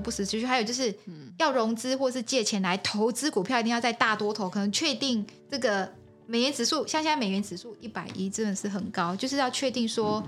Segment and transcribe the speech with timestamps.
[0.00, 0.94] 多不实资讯，还有就是
[1.38, 5.92] 要融资或是借钱来投资股票，一定要在大多头，可能确定这个
[6.26, 10.22] 美元指数，像现在美元指数一百一真的是很高，就是要确定说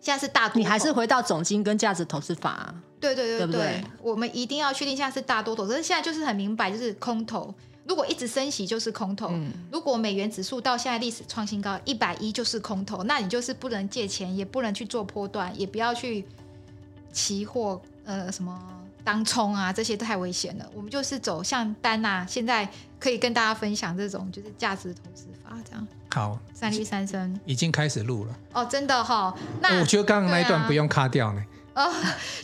[0.00, 0.58] 现在是大多头。
[0.60, 2.74] 你还是回到总金跟价值投资法啊。
[3.00, 7.54] 对对对对，对对对我们一定要确定现在是大多头，可是现在就是很明白，就是空头。
[7.86, 16.26] 如果一直升息就是空头，嗯、如果美元指数到现在历史创新高一百一就是空头，那你就是不能借钱，也不能去做波段，也不要去
[17.10, 18.58] 期货呃什么
[19.04, 20.66] 当冲啊，这些都太危险了。
[20.74, 22.66] 我们就是走像丹娜现在
[22.98, 25.86] 可以跟大家分享这种就是价值投资法这样。
[26.10, 29.38] 好，三率三生已经开始录了哦，真的哈、哦。
[29.60, 31.44] 那我觉得刚刚那一段不用卡掉呢。
[31.74, 31.92] 哦，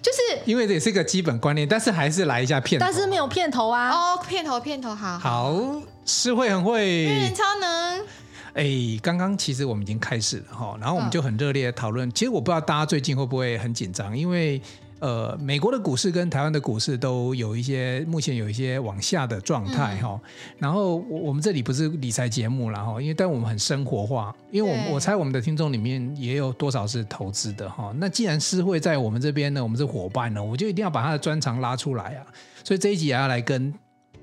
[0.03, 3.91] 就是因为这也是一个基本观念，但是还是来一下片头，但是没有片头啊。
[3.91, 5.19] 哦，片头片头好。
[5.19, 8.05] 好，诗慧很会，超能。
[8.53, 8.65] 哎，
[9.03, 12.09] 刚刚其实我们已经开始了哈，然后我们就很热烈的讨论。
[12.13, 14.61] 其实我不知道大家最近会不会很紧张，因为。
[15.01, 20.19] 呃，美国的股市跟台湾的股市都有一些，目前有一些往下的状态哈。
[20.23, 27.93] 嗯、然后我我们这里不是理财节目啦哈，因为但我们很生活化，因为我我猜我们的听众里面也有多少是投资的哈。
[27.99, 32.27] 那既然诗慧在我们这边呢，我们是伙伴呢，我就一定要把他的专长拉出来啊。
[32.63, 33.75] 所以这一集也要来跟。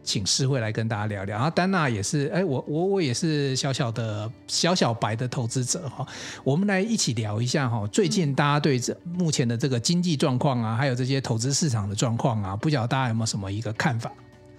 [0.03, 6.05] 请诗慧来跟大家聊聊，然后丹娜也是，哎，我我我也是小小的小小白的投资者哈，
[6.43, 14.11] 我们来一起聊一下哈，最近大家对这目前的这个经济状况啊，还有这些投资市场的状况啊，不晓得大家有没有什么一个看法？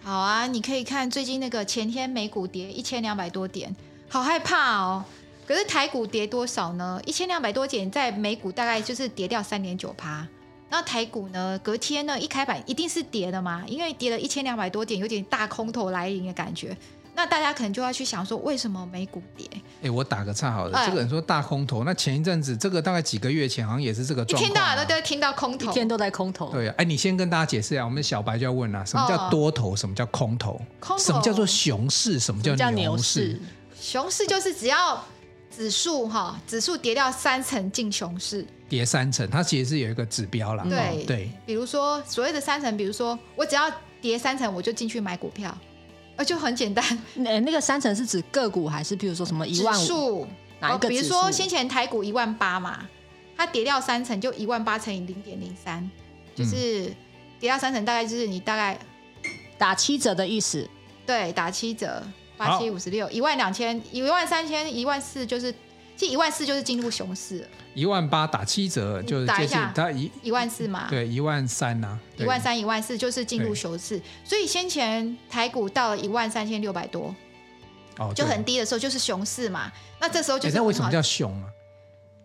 [0.02, 3.74] 好啊，你可以看最近那个前天美股跌一千两百多点，
[4.08, 5.04] 好害怕哦。
[5.46, 7.00] 可是台股跌多少呢？
[7.04, 10.27] 一千两百多点，在美股大概就是跌掉三点九趴。
[10.72, 11.60] 那台股呢？
[11.62, 12.18] 隔天呢？
[12.18, 16.74] 一开板一定是跌的嘛，因为跌了一千两百多点，有点大空头来临的感觉。
[17.14, 19.46] 那大家可能就要去想说，为什么美股跌？
[19.82, 26.48] 哎，我打个岔好了，哎、这个人说大空头，那前一阵子这个大概几个月前好像也是这个状况、啊，一天到晚都在听到空头，一天都在空头。
[26.50, 29.77] 对啊，哎，你先跟大家解释一下，我们小白就要问了，什么叫多头？
[29.77, 30.58] 什么叫空头？
[30.80, 32.18] 空头什么叫做熊市？
[32.18, 33.38] 什么叫牛市？
[33.78, 35.05] 熊市就是只要
[35.55, 38.46] 指数哈，指数跌掉三成进熊市。
[38.72, 40.64] 跌三成，它其实是有一个指标啦。
[40.64, 45.55] 对、哦、对，比如说所谓的三成，比如说我只要跌三成，我就进去买股票，
[46.16, 46.82] 呃，就很简单。
[47.16, 50.27] 那那个三成是指个股还是比如说什么一万数
[50.58, 51.02] 哪一个指数？
[51.02, 52.88] 比如说先前台股一万八嘛，
[53.36, 55.86] 它跌掉三成就一万八乘以零点零三，
[56.34, 56.84] 就是
[57.38, 58.78] 跌掉三成，大概就是你大概
[59.58, 60.66] 打七折的意思。
[61.05, 62.02] 对，打七折，
[62.38, 65.55] 八七五十六，一万两千，一万三千，一万四，就是。
[66.07, 77.14] 一万四就是进入熊市，一万八打七折就是接近它一一万四嘛，对，一万三呐，一万三一万四就是进入熊市，所以先前台股到了一万三千六百多，
[77.98, 79.70] 哦，就很低的时候就是熊市嘛，
[80.01, 81.48] 那这时候就是那为什么叫熊啊？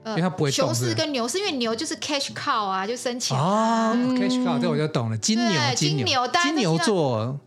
[0.05, 3.37] 因为它不会熊市跟牛市，因为牛就是 cash cow 啊，就生钱。
[3.37, 6.27] 哦，cash cow 这我就懂了，金牛金牛。
[6.41, 7.37] 金牛座。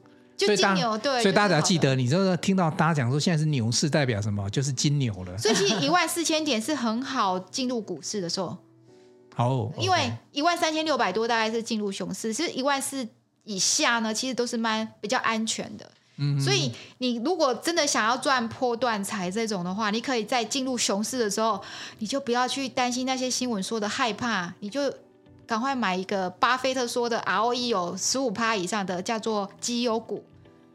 [0.46, 4.48] 就金牛对，所以大家记得，你这个听到大家讲说现在是牛市，代表什么？
[4.48, 5.36] 就是金牛了。
[5.36, 8.56] 所以其实 一万四千点是很好进入股市的时候。
[9.34, 13.06] 好，因为一万三千六百多大概是进入熊市，其实一万四
[13.44, 15.90] 以下呢，其实都是蛮比较安全的。
[16.16, 21.62] 嗯，所以你如果真的想要赚波段财这种的话，你可以在进入熊市的时候，
[21.98, 24.92] 你就不要去担心那些新闻说的害怕，你就
[25.46, 30.24] 赶快买一个巴菲特说的 ROE 有十五趴以上的，叫做绩优股。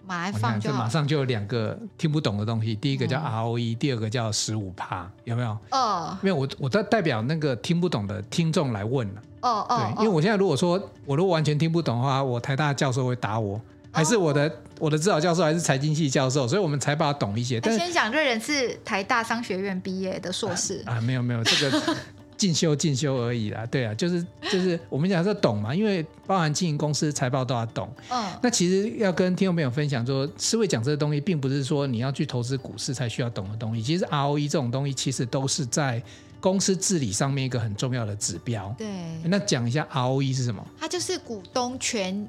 [0.08, 5.58] 马来放就马上就有两个听不懂的东西，第一个叫 ROE，、嗯、第二个叫十五趴，有没有？
[5.72, 9.22] 哦，因为我我代代表那个听不懂的听众来问了。
[9.42, 13.60] 哦哦，对，因为我现在如果说我如果完全听不懂的话，我台大教授会打我，
[13.92, 17.60] 还是我的、哦、我的指导教授还是财经系教授，所以我们才把它懂一些。
[17.60, 21.82] 但是先讲瑞人是台大商学院毕业的硕士啊，啊，没有没有这个。
[22.38, 27.90] 进修进修而已啦，对啊，就是就是我们讲说懂嘛，因为包含经营公司财报都要懂。
[28.10, 33.82] 嗯，那其实要跟听众朋友分享说，思维讲这个东西，并不是说你要去投资股市才需要懂的东西。
[33.82, 36.02] 其实 ROE 这种东西，其实都是在
[36.42, 38.74] 公司治理上面一个很重要的指标。
[38.78, 38.88] 对，
[39.24, 40.66] 那讲一下 ROE 是什么？
[40.80, 42.28] 它就是股东权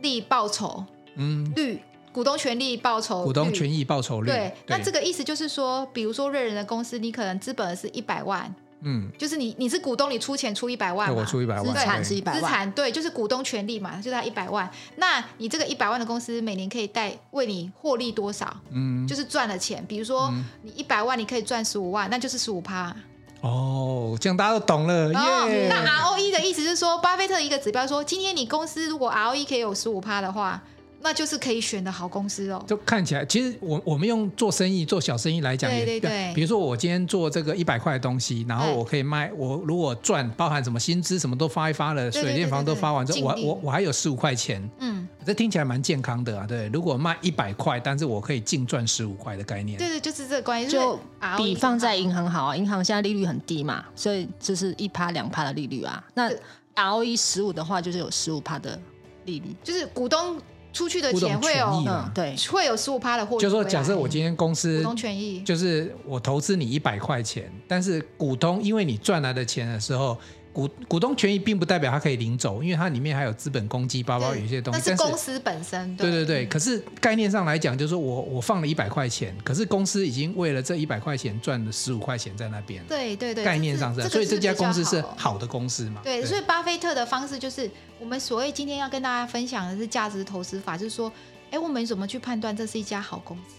[0.00, 0.84] 利报酬
[1.16, 1.80] 嗯率，
[2.12, 4.28] 股东权利报酬，股东权益报酬率。
[4.28, 8.54] 对，对那这个意思就是说，比如说瑞人的公司，你可能资本是一百万。
[8.80, 14.70] 嗯，就是你你是股东，你出钱出一百万嘛，我出一百万，资产是一百万，资产对，就是股东权利嘛，就他一百万。
[14.96, 18.56] 那你这个一百万的公司每年可以带为你获利多少？
[18.70, 19.84] 嗯，就是赚了钱。
[19.88, 20.32] 比如说
[20.62, 22.94] 你一百万，你可以赚十五万，那就是十五趴。
[23.40, 25.10] 哦，这样大家都懂了。
[25.10, 30.60] 哦，那 ROE 的意思是说，巴菲特一个指标说，今天你公司如果 ROE 可以有十五趴的话，
[31.00, 32.64] 那就是可以选的好公司哦。
[32.66, 36.32] 就看起来，其实我我们用做生意、做小生意来讲，对对对。
[36.34, 44.68] 比如说我今天做这个一百块的东西，然后我可以卖，我如果赚，包含什么薪资什么都发一发了，水电房都发完之后，我我我还有十五块钱。
[44.80, 46.46] 嗯，这听起来蛮健康的啊。
[46.46, 49.78] 对，如果卖一百块，但是我可以净赚十五块的概念。
[49.78, 50.98] 对对，就是这个关系，就
[51.36, 52.56] 比放在银行好啊。
[52.56, 56.02] 银行现在利率很低嘛，所以就是一趴两趴的利率啊。
[56.14, 56.28] 那
[56.74, 58.78] ROE 十五的话，就是有十五趴的
[59.26, 60.40] 利率，就是股东。
[60.72, 63.42] 出去的钱会有，嗯、对，会有十五趴的获利。
[63.42, 70.16] 就是说，假设我今天公司股东权益，就是我投资你一百块钱，但是股东因为你赚来的钱的时候。
[70.58, 74.80] 股股东权益并不代表他可以领走，因为它里面还有资本公积，包包有一些东西。
[74.84, 75.96] 那是公司本身。
[75.96, 82.82] 对对对，可是概念上来讲，就是说我我放了一百块钱，可是公司已经为了这一百块钱赚了十五块钱在那边。
[82.88, 86.00] 对对对，概念上是，所以这家公司是好的公司嘛？
[86.02, 87.70] 对，所以巴菲特的方式就是，
[88.00, 91.12] 我们所谓今天要跟大家分享的是价值投资法，就是说，
[91.52, 93.54] 哎，我们怎么去判断这是一家好公司？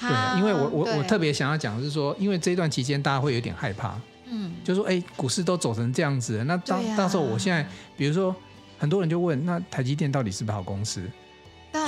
[0.00, 3.96] 对，因为我我我特别想要讲的是说，因为这一段期间大家会有点害怕。
[4.28, 8.34] 嗯，就说哎，股市都走成这样子，那到到时候我现在，比如说
[8.78, 11.02] 很多人就问，那台积电到底是不是好公司？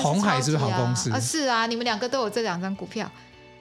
[0.02, 1.10] 红海是不是好公司？
[1.10, 3.10] 啊，是啊，你们两个都有这两张股票，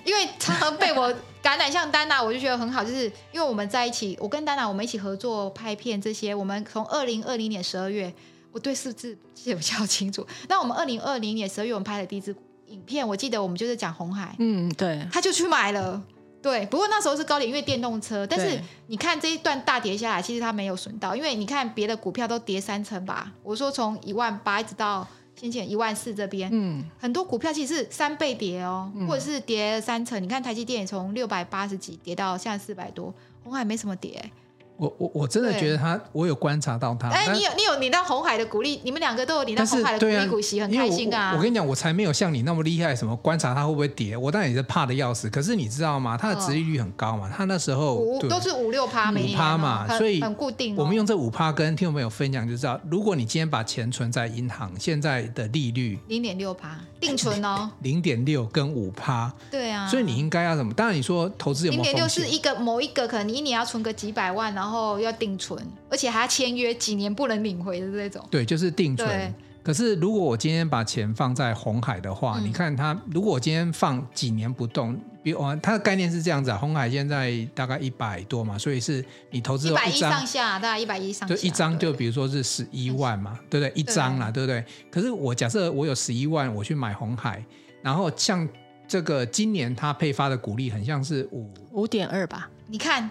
[0.03, 8.13] 因为常常被我感染，像丹娜，我就觉得很好，就是因为我们在一起，我跟丹娜我们一起合作拍片这些，我们从二零二零年十二月，
[8.51, 10.27] 我对数字记得比较清楚。
[10.49, 12.35] 那我们二零二零年十二月我们拍的第一支
[12.67, 16.03] 影片，我记得我们就是讲红海，嗯，对，他就去买了。
[16.41, 18.25] 对，不过那时候是高点，因为电动车。
[18.25, 23.33] 但是你看这一段大跌下来，其实它没有损到，因为你看别的股票都跌三成吧。
[23.43, 25.05] 我说从一万八一直到
[25.35, 30.21] 先前一万四这边，嗯，很多股票其实是三倍跌哦，或者是跌三成。
[30.21, 33.13] 你看台积电也从六百八十几跌到现在四百多，
[33.43, 34.31] 红海没什么跌。
[34.77, 37.09] 我我我真的觉得他，我有观察到他。
[37.09, 41.33] 哎，你有你有领到红海的股利，你们两个都有领到红海的股利股息，很开心啊！
[41.35, 45.29] 我跟你讲，我才没有像你那么厉害，什么观察它会不会跌，我当然也是怕的要死。
[45.29, 46.15] 可是你知道吗？
[46.15, 50.75] 它的殖利率很高嘛，它那时候都是五六趴，五趴嘛，所以很固定。
[50.75, 60.73] 我们用这五趴跟听众朋友分享，就知道，如果你今天把钱存在银行，现在的利率零点六趴定存哦，零点六跟五趴，对啊，所以你应该要什么？
[60.73, 61.71] 当然你说投资有？
[61.71, 65.57] 零点六是一个某一个可能你一年要存个几百万，然后要定存。
[65.89, 69.07] 而且还要签约几年不能领回的这种，对，就是定存。
[69.07, 69.33] 对
[69.63, 74.97] 可是如果我今天把钱放在红海的话，嗯、你看它，如果我今天放几年不动，
[75.27, 83.73] 比如它的概念是这样子啊，红海现在大概一百多嘛，所以是你投资一百一上下，大概一百一上下，就一张就比如说是十一万嘛，对不对？
[83.75, 84.63] 一张啦，对不对？
[84.89, 87.43] 可是我假设我有十一万，我去买红海，
[87.81, 88.47] 然后像
[88.87, 93.09] 这个今年它配发的股利很像是五五点二吧，你看。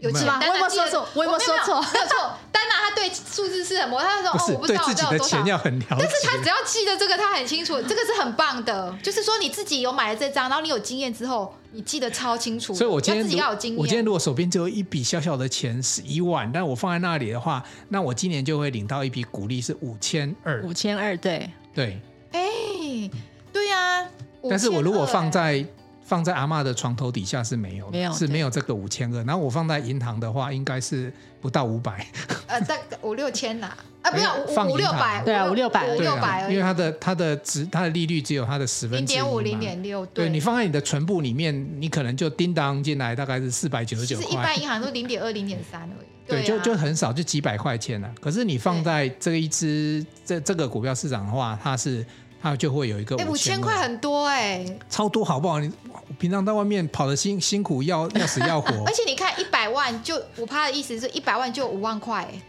[0.00, 0.38] 有是吗？
[0.38, 1.08] 我有没有说错？
[1.14, 1.80] 我有没有说错？
[1.80, 2.36] 没有错。
[2.94, 5.96] 对数字是很模，她说哦，我不知道自己的钱要很了解。
[5.98, 8.96] 但是他只要记得这个，他很清楚，这个是很棒的。
[9.02, 12.72] 就是说你自己有买了这张，然后你有经验之后，你记得超清楚。
[12.74, 13.78] 所以我今天自己要有经验。
[13.78, 20.62] 我今天如果手边只有一笔小小的钱是一万，但我放在那里的话，那我今年就会领到一笔股利是五千二。
[20.62, 22.00] 五千二，对对。
[22.32, 22.40] 哎，
[23.52, 24.06] 对呀。
[24.48, 25.64] 但是我如果放在
[26.04, 29.24] 放在阿嬷的床头底下是没有的，没有是没有这个五千二。
[29.24, 32.06] 然后我放在银行的话，应该是不到五百。
[32.46, 40.04] 呃，大概五六千啦，啊，不要五五六百，对啊，五六百，五六百，因为它的它的值它的利率只有它的十分之一，零点五零点六。
[40.06, 44.28] 对，你放在你的存部里面，你可能就叮当进来，大概是四百九十九块。
[44.28, 46.06] 一般银行都零点二、零点三而已。
[46.26, 48.14] 对，就就很少，就几百块钱了。
[48.20, 52.04] 可是你放在这一支这这个股票市场的话，它是。
[52.44, 55.58] 它就会有一个五千块很多哎、欸，超多好不好？
[55.58, 55.72] 你
[56.18, 62.42] 平常在外面跑的辛辛苦要要死要活， 而且你看一百万就我怕的意思是一百万就五万块、欸。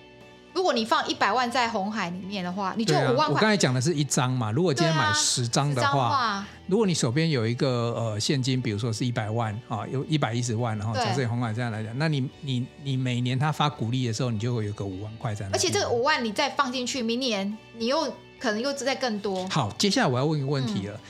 [0.54, 3.30] 如果你放一百万在红海里面的话，你就五万块、啊。
[3.30, 15.54] 我刚才讲的是一张嘛，如果今天买十张的话，啊、如果你手边有一个呃现金，比如说是一百万啊，有一百一十万，然后假设红海这样来讲，那你你你每年他发股利的时候，你就会有个五万块在那。
[15.54, 18.14] 而且这个五万你再放进去，明年你又。
[18.40, 19.48] 可能又再更多。
[19.50, 21.02] 好，接下来我要问一个问题了，嗯、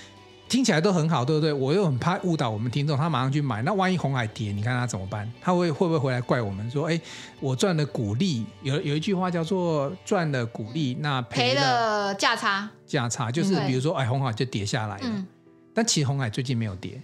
[0.48, 1.51] 听起来都很好，对不对？
[1.51, 5.32] 我又很怕误导我们听众，他马上去买，那万一红海跌，你看他怎么办？
[5.41, 7.00] 他会会不会回来怪我们说，哎，
[7.39, 12.70] 我赚了股利，有有一句话叫做赚了股利，那赔了价差。
[12.86, 15.03] 价差就是比如说，哎，红海就跌下来了。
[15.05, 15.25] 嗯、
[15.74, 17.01] 但其实红海最近没有跌。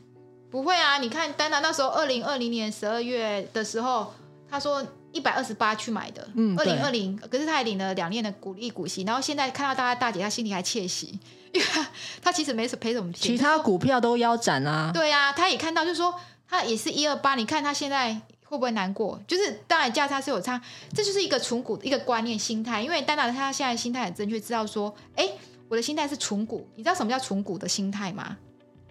[0.50, 4.14] 不会啊，你看丹娜那时候二零二零年十二月的时候，
[4.50, 4.86] 他说。
[5.12, 11.20] 一百二十八去买的，嗯二零二零，可是他还领了两年的股利股息，然后现在看到大家大姐，他心里还窃喜，
[11.54, 11.88] 因为他，
[12.22, 14.92] 他其实没什赔什么钱，其他股票都腰斩啊。
[14.94, 16.14] 对啊，他也看到，就是说
[16.48, 18.14] 他也是一二八，你看他现在
[18.46, 19.22] 会不会难过？
[19.28, 20.62] 就是当然价差是有差，
[20.94, 25.30] 这就是一个存股一个观念心态，因为丹娜他现在心态很正确，知道说，哎，
[25.68, 26.68] 我的心态是存股。
[26.76, 28.38] 你知道什么叫存股的心态吗？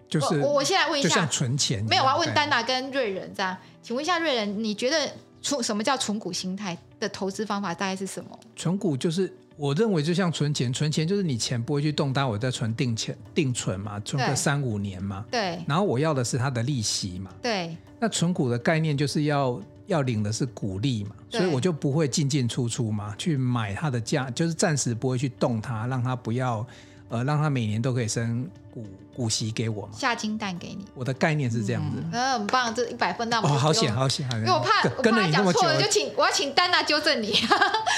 [0.09, 1.83] 就是我我现在问一下，就像存钱。
[1.89, 5.09] 没有，我要问丹娜跟瑞仁这样，请问一下瑞仁，你觉得
[5.41, 8.39] 存什么叫存股心态的投资方法大概是什么？
[8.55, 15.25] 存股就是我认为就像存钱，存钱就是你钱不会去动，但我在存定钱定存嘛，存个三五年嘛。
[15.31, 15.59] 对。
[15.67, 17.31] 然后我要的是它的利息嘛。
[17.41, 17.75] 对。
[17.99, 26.65] 那存股的概念就是要要领的是股利嘛，所以我就不会进进出出嘛，去买它的价，就是暂时不会去动它，让它不要。
[27.11, 29.91] 呃，让他每年都可以升股股息给我嘛？
[29.93, 30.85] 下金蛋给你。
[30.95, 32.01] 我的概念是这样子。
[32.17, 37.33] 很棒，这一百分，那我哦，好险，好险，因为我怕我怕讲错了，就请我要请丹娜纠正你。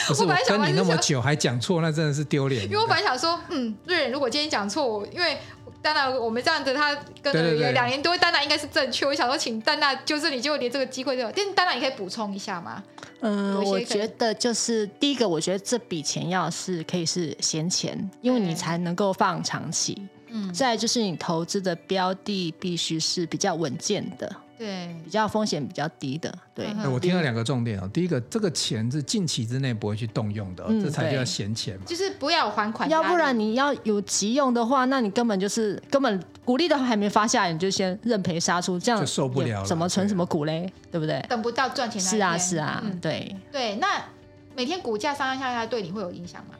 [0.07, 2.63] 不是 我，我跟你那么久还讲错，那真的是丢脸。
[2.63, 5.37] 因为我本来想说，嗯，瑞仁如果今天讲错，因为
[5.83, 9.05] 丹娜我们这样子，他跟两年多，丹娜应该是正确。
[9.05, 11.31] 我想说，请丹娜纠正你，结果连这个机会都有。
[11.35, 12.81] 但是丹娜，你可以补充一下吗？
[13.23, 19.97] 嗯，我觉得就是第一个，我觉得这笔钱要是可以是闲钱，因为你才能够放长期。
[20.27, 24.35] 嗯，再就是你投资的标的必须是比较稳健的。
[24.55, 26.67] 对，比较风险比较低的，对。
[26.77, 31.83] 嗯、我听了两个重点哦，第一个，这个钱是近期之内不会去动用的，嗯、这才叫闲钱嘛。
[31.85, 39.65] 就是不要还款，要不然你要有急用的话，那你根本就是根本股利都还没发下来，你就先认赔杀出，这样就受不了了。
[39.65, 40.71] 怎么存什么股嘞？
[40.91, 41.23] 对不对？
[41.29, 42.01] 等不到赚钱。
[42.01, 43.75] 是啊，是啊，嗯、对对。
[43.75, 43.87] 那
[44.55, 46.55] 每天股价上上下下对你会有影响吗？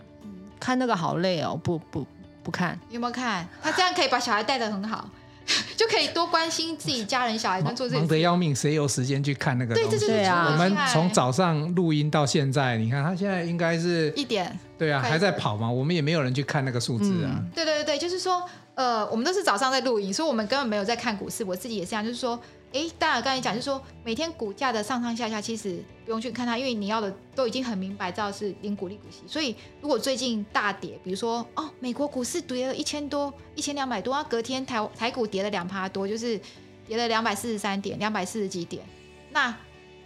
[0.59, 2.05] 看那个好累哦，不不
[2.41, 2.79] 不看。
[2.89, 3.47] 有没有看？
[3.61, 5.09] 他这样可以把小孩带的很好。
[5.75, 9.89] 就可以多关心自己家人、小孩，跟做这忙得要命，谁有时间去看那个东西？
[9.89, 10.47] 对，这就是啊。
[10.49, 15.69] 我们从早上录音到现在，你看他现在应该是一点，对啊，还在跑嘛。
[15.69, 17.35] 我们也没有人去看那个数字啊。
[17.35, 18.41] 嗯、对对对，就是说，
[18.75, 21.43] 呃，我们都是早上在录影，所以我们根本没有在看股市。
[21.43, 22.39] 我自己也是这样，就是说。
[22.73, 29.21] 哎，当然刚才讲就是说，每天股价的上上下下，其实不用去看它，因为你要的都已经很明白，知道是领股利股息。
[29.27, 36.41] 所以如果最近大跌，比如说哦，美国股市跌了一千多、一千两百多，啊，隔天台台股跌了两趴多，就是
[36.87, 38.83] 跌了两百四十三点、两百四十几点。
[39.29, 39.55] 那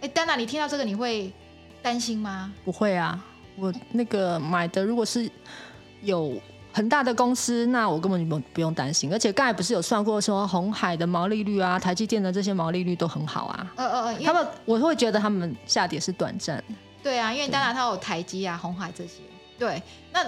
[0.02, 1.32] 哎，丹娜，你听到这个你会
[1.80, 2.52] 担心吗？
[2.66, 3.24] 不会啊，
[3.56, 5.30] 我那个买的如果是
[6.02, 6.38] 有。
[6.78, 9.12] 很大的公司，那我根本不不用担心。
[9.12, 13.72] 而且刚才不是有算过说，红海的毛利率啊，台积电的这些毛利率都很好啊。
[13.74, 16.62] 呃呃呃，他们我会觉得他们下跌是短暂。
[17.02, 19.14] 对啊，因为当然它有台积啊、红海这些。
[19.58, 19.82] 对，
[20.12, 20.24] 那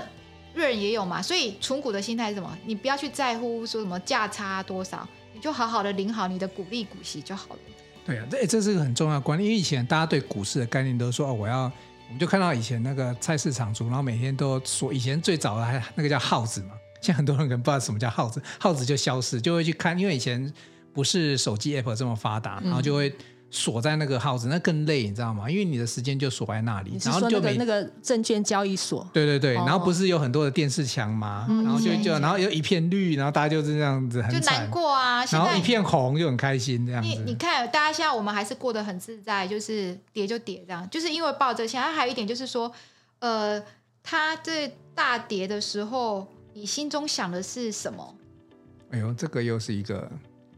[0.52, 1.22] 瑞仁也有嘛。
[1.22, 2.58] 所以存股的心态是什么？
[2.66, 7.60] 你不要去在乎说什么价差多少，你就好好的领好你的股利股息就好了。
[8.04, 9.48] 对啊，这这是个很重要的观念。
[9.48, 11.70] 因为以前大家对股市的概念都说哦，我要。
[12.10, 20.52] 我们就看到以前那个菜市场主，然后每天都说，以前最早的还那个叫耗子嘛，现在很多人可能不知道什么叫耗子，耗子就消失，就会去看，因为以前
[20.92, 23.14] 不是手机 app 这么发达，然后就会。
[23.50, 25.50] 锁在那个号子，那更累，你知道吗？
[25.50, 29.04] 因为你的时间就锁在那里，然后就那个证券交易所。
[29.12, 31.46] 对对对，然后不是有很多的电视墙吗？
[31.48, 35.24] 然后就就然后有一片绿，然后大家就是这样子很，就难过啊。
[35.26, 37.08] 然后一片红就很开心这样子。
[37.08, 41.82] 你你看，大家现在我们还是过得很自在，就是跌就跌这样，就是因为抱着钱。
[41.82, 42.70] 还有一点就是说，
[43.18, 43.60] 呃，
[44.02, 48.14] 它这大跌的时候，你心中想的是什么？
[48.90, 50.08] 哎呦，这个又是一个。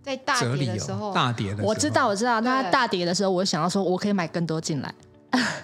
[0.02, 2.40] 在大跌的时候，哦、大跌的时候，我知道，我知道。
[2.40, 4.94] 那大跌的时候，我想要说，我可以买更多进来。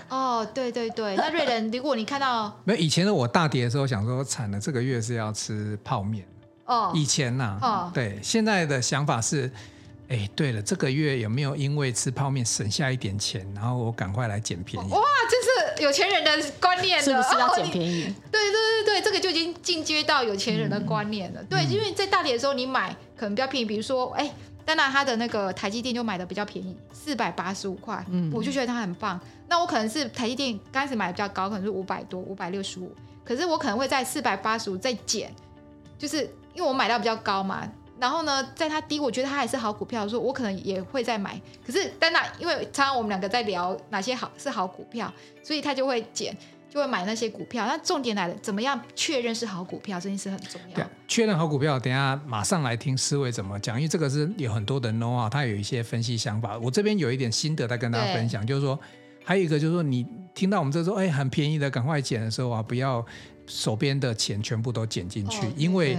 [0.08, 1.16] 哦，对对对。
[1.16, 6.24] 那瑞仁，如果你看到 没有以前的我大跌的时候，想说惨了，这个月是要吃泡面。
[6.66, 9.50] 哦，以前呐、啊，哦，对，现在的想法是，
[10.08, 14.90] 哎，对了，这个月有没有因为吃泡面省下一点钱，然后我赶快来捡便宜？
[14.90, 15.00] 哇，
[15.30, 18.04] 这是有钱人的观念，是不是要捡便宜？
[18.04, 21.42] 哦、对对对对，这个就已经进阶到有钱人的观念了。
[21.42, 22.96] 嗯、对，因为在大跌的时候你买。
[23.18, 24.32] 可能比较便宜，比如说，哎，
[24.64, 29.20] 丹娜他的那个台积电就买的比较便宜，四百八十五块，嗯，我就觉得它很棒。
[29.48, 35.34] 那我可能是台积电刚开始买的比较高，可能是五百多，五百六十五，可是我可能会在四百八十五再减，
[35.98, 36.18] 就是
[36.54, 37.68] 因为我买到比较高嘛。
[38.00, 41.40] 然后呢，在它低，我觉得它还是好股票，说我可能也会再买。
[41.66, 45.12] 可是丹娜，因为常常我们两个在聊哪些好是好股票，
[45.42, 46.36] 所以他就会减。
[46.70, 49.98] 就会买那些股票，那重点来了，怎么样确认是好股票？
[49.98, 50.86] 这件事很重要。
[51.08, 56.58] 确认好股票，等一下马上来听思维怎么讲，因为这个是有很多的 know 啊，他有一些分析想法。
[56.58, 58.78] 我这边有一点心得在跟大家分享，就是说，
[59.24, 63.02] 还有一个就是说，你听到我们这说，哎，很便宜的，赶快捡的时候啊，不要
[63.46, 65.96] 手边的钱全部都捡进去，哦、因为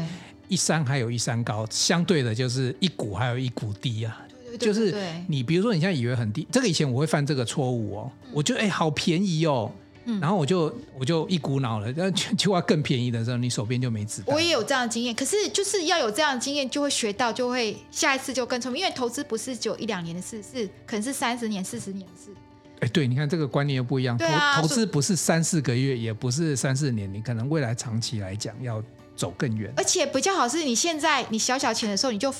[0.50, 4.22] 一山还有一山高，相对的就是一股还有一股低啊。
[4.60, 4.94] 就是
[5.27, 9.72] 你比如说你现在以为很低，这个以前我会犯这个错误哦，嗯、我觉得哎，好便宜哦。
[10.20, 14.34] 然后我就我就一股脑了，但 就要更便宜的时候，你手边就没子弹。
[14.34, 18.82] 我也有这样的经验，可是就是要有这样的经验，就会学到，就会下一次就更聪明。
[18.82, 22.32] 因为投资不是只有一两年的事，是可能是三十年、四十年的事。
[22.79, 24.18] 哎，对，你看这个观念又不一样。
[24.18, 28.84] 对啊，投投资不是三四个月，也不是三四年，你可能未来长期来讲要
[29.19, 29.71] 走更远。
[29.75, 32.33] 而且比较好是你现在你小小钱的时候，你就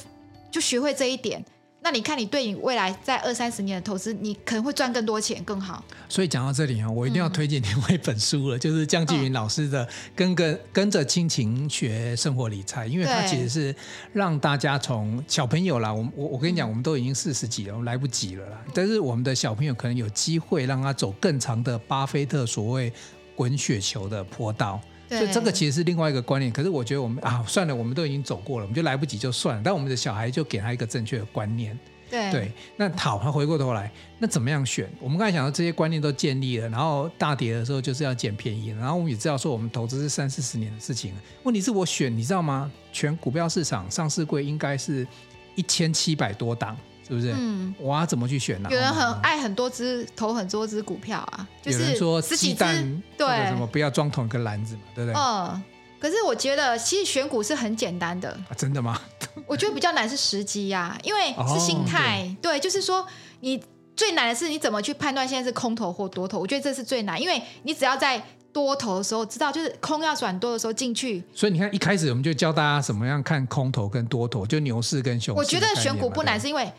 [0.50, 1.44] 就学会这一点。
[1.82, 5.82] 那你看，你对你未来在二三十年的投资，你可能会赚更多钱，更好。
[6.10, 13.74] 所以讲到这里啊，我一定要推荐另外一本书了，嗯、就是江继云老师的《跟跟跟着亲情学生活理财》，因为他其实是
[14.12, 18.62] 让大家从小朋友啦，我我我跟你讲，我们都已经四十几了，我们来不及了啦。
[18.74, 22.92] 但是我们的小朋友可能有机会让他走更长的巴菲特所谓
[23.38, 24.82] 滚雪球的坡道。
[25.10, 29.62] 所以这个其实是另外一个观念，可是我觉得我们啊，算了，我们都已经走过了，我们就来不及就算了。
[29.66, 31.78] 但我们的小孩就给他一个正确的观念，
[32.10, 32.52] 对对。
[32.78, 34.90] 那好，他回过头来，那怎么样选？
[35.00, 41.14] 我们刚才讲到这些观念都建立了，然后大跌的时候就是要捡便宜，然后我们也知道说我们投资是三四十年的事情。
[41.44, 42.72] 问题是我选，你知道吗？
[42.94, 45.08] 全股票市场上市柜应该是
[45.56, 46.78] 一千七百多档。
[47.10, 47.34] 是不是？
[47.36, 48.70] 嗯，我要怎么去选呢？
[48.72, 51.48] 有人很爱很多只，投很多只股票啊。
[51.62, 55.20] 就是、说鸡蛋对什么不要装同一个篮子嘛，对不对？
[55.20, 55.62] 嗯。
[56.00, 58.30] 可是我觉得其实选股是很简单的。
[58.30, 58.98] 啊、真的吗？
[59.46, 62.22] 我觉得比较难是时机呀、啊，因为是心态。
[62.22, 63.06] 哦、对，对，就是说
[63.42, 63.62] 你
[63.98, 66.40] 最难的是你怎么去判断现在是空头或多头。
[66.40, 68.24] 我觉得这是最难，因为你只要在
[68.54, 71.22] 多头的时候知道，就是空要转多的时候进去。
[71.34, 75.38] 所以你看一开始我们就教大家怎么样看空头跟多头，就牛市跟熊市。
[75.40, 76.72] 我觉得选股不难，是因为。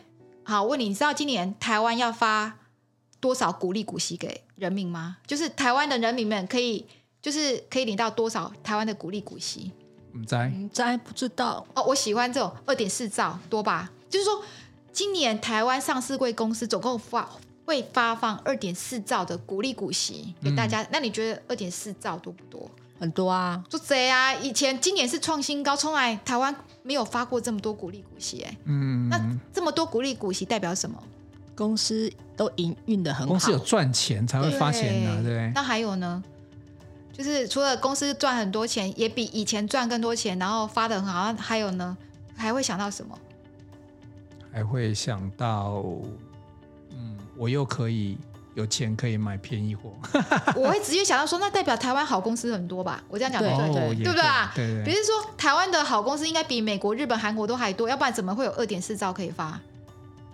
[0.51, 2.59] 好，我问你，你知道今年台湾要发
[3.21, 5.19] 多少股利股息给人民吗？
[5.25, 6.85] 就是台湾的人民们可以，
[7.23, 9.71] 就是可以领到多少台湾的股利股息？
[10.13, 11.65] 唔知唔，知，不知道。
[11.75, 13.93] 哦，我喜欢这种二点四兆多吧？
[14.09, 14.43] 就是说，
[14.93, 17.31] 今年台湾上市贵公司总共发
[17.65, 20.83] 会发放二点四兆的股利股息给大家。
[20.83, 22.69] 嗯、那你觉得二点四兆多不多？
[23.01, 24.33] 很多啊，做贼啊？
[24.35, 26.55] 以前今年是创新高，从来台湾。
[26.83, 29.21] 没有发过这么多股利股息，哎，嗯，那
[29.53, 31.01] 这么多股利股息代表什么？
[31.55, 35.53] 公司都营运的很好，公司有赚钱才会发钱的，对，对，对。
[35.55, 36.25] 那还有呢？
[37.13, 41.95] 就是除了公司赚很多钱，也比以前赚更多钱，然后发的很好，还有呢？
[42.35, 43.17] 还会想到什么？
[44.51, 45.85] 还会想到，
[46.93, 48.17] 嗯，我又可以。
[48.55, 49.93] 有钱可以买便宜货，
[50.57, 53.03] 我会直接想到说，那代表台湾好公司很多吧？
[53.09, 54.53] 我这样讲对对对，对不对啊？
[54.55, 54.85] 对对。
[54.85, 59.59] 比如说，台湾的好公司应该比美国、日本、韩国都还多，要不然怎么会有二点四兆可以发？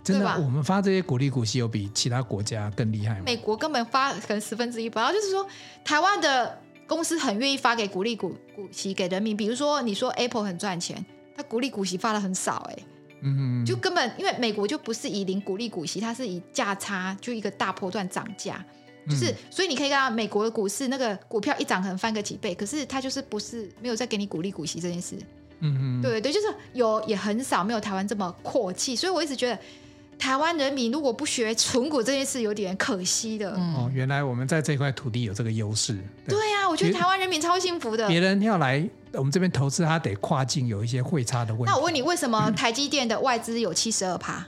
[0.02, 3.22] 真的，吧我们发这些股利股息有比其他国家更厉害吗？
[3.26, 5.46] 美国根本发可能十分之一不到，就是说，
[5.84, 9.36] 台湾的公司很愿意发给股利股股息给人民。
[9.36, 11.04] 比如说，你说 Apple 很赚钱，
[11.36, 12.78] 它股利股息发的很少，哎。
[13.26, 18.64] 嗯，就根本因为美国就不是以零股利股息，它是以价差就一个大波段涨价，
[19.08, 25.16] 就是、嗯、所以你可以看到美国的股市那个股票一涨可能翻个几倍，可是它就是不是没有再给你股利股息这件事。
[25.60, 29.58] 嗯嗯，对对，就是有也很少没有台湾这么阔气，所以我一直觉得。
[30.18, 33.52] 台湾人民如果不学存股这件事，有点可惜的。
[33.52, 35.98] 哦，原来我们在这块土地有这个优势。
[36.26, 38.08] 对呀、啊，我觉得台湾人民超幸福的。
[38.08, 41.66] 别人要来我们这边投资，他得跨境有一些汇差的问题。
[41.66, 44.44] 那我问你，为什么台积电的外资有七十二趴？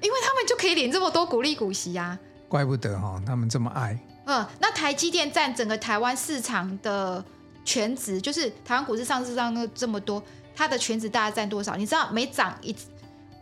[0.00, 2.18] 因为他们就可以领这么多股利股息啊。
[2.48, 3.98] 怪不得哈、哦，他们这么爱。
[4.24, 7.22] 嗯，那台积电占整个台湾市场的
[7.64, 10.22] 全值，就是台湾股市上市上那这么多，
[10.56, 11.76] 它的全值大概占多少？
[11.76, 12.74] 你知道每涨一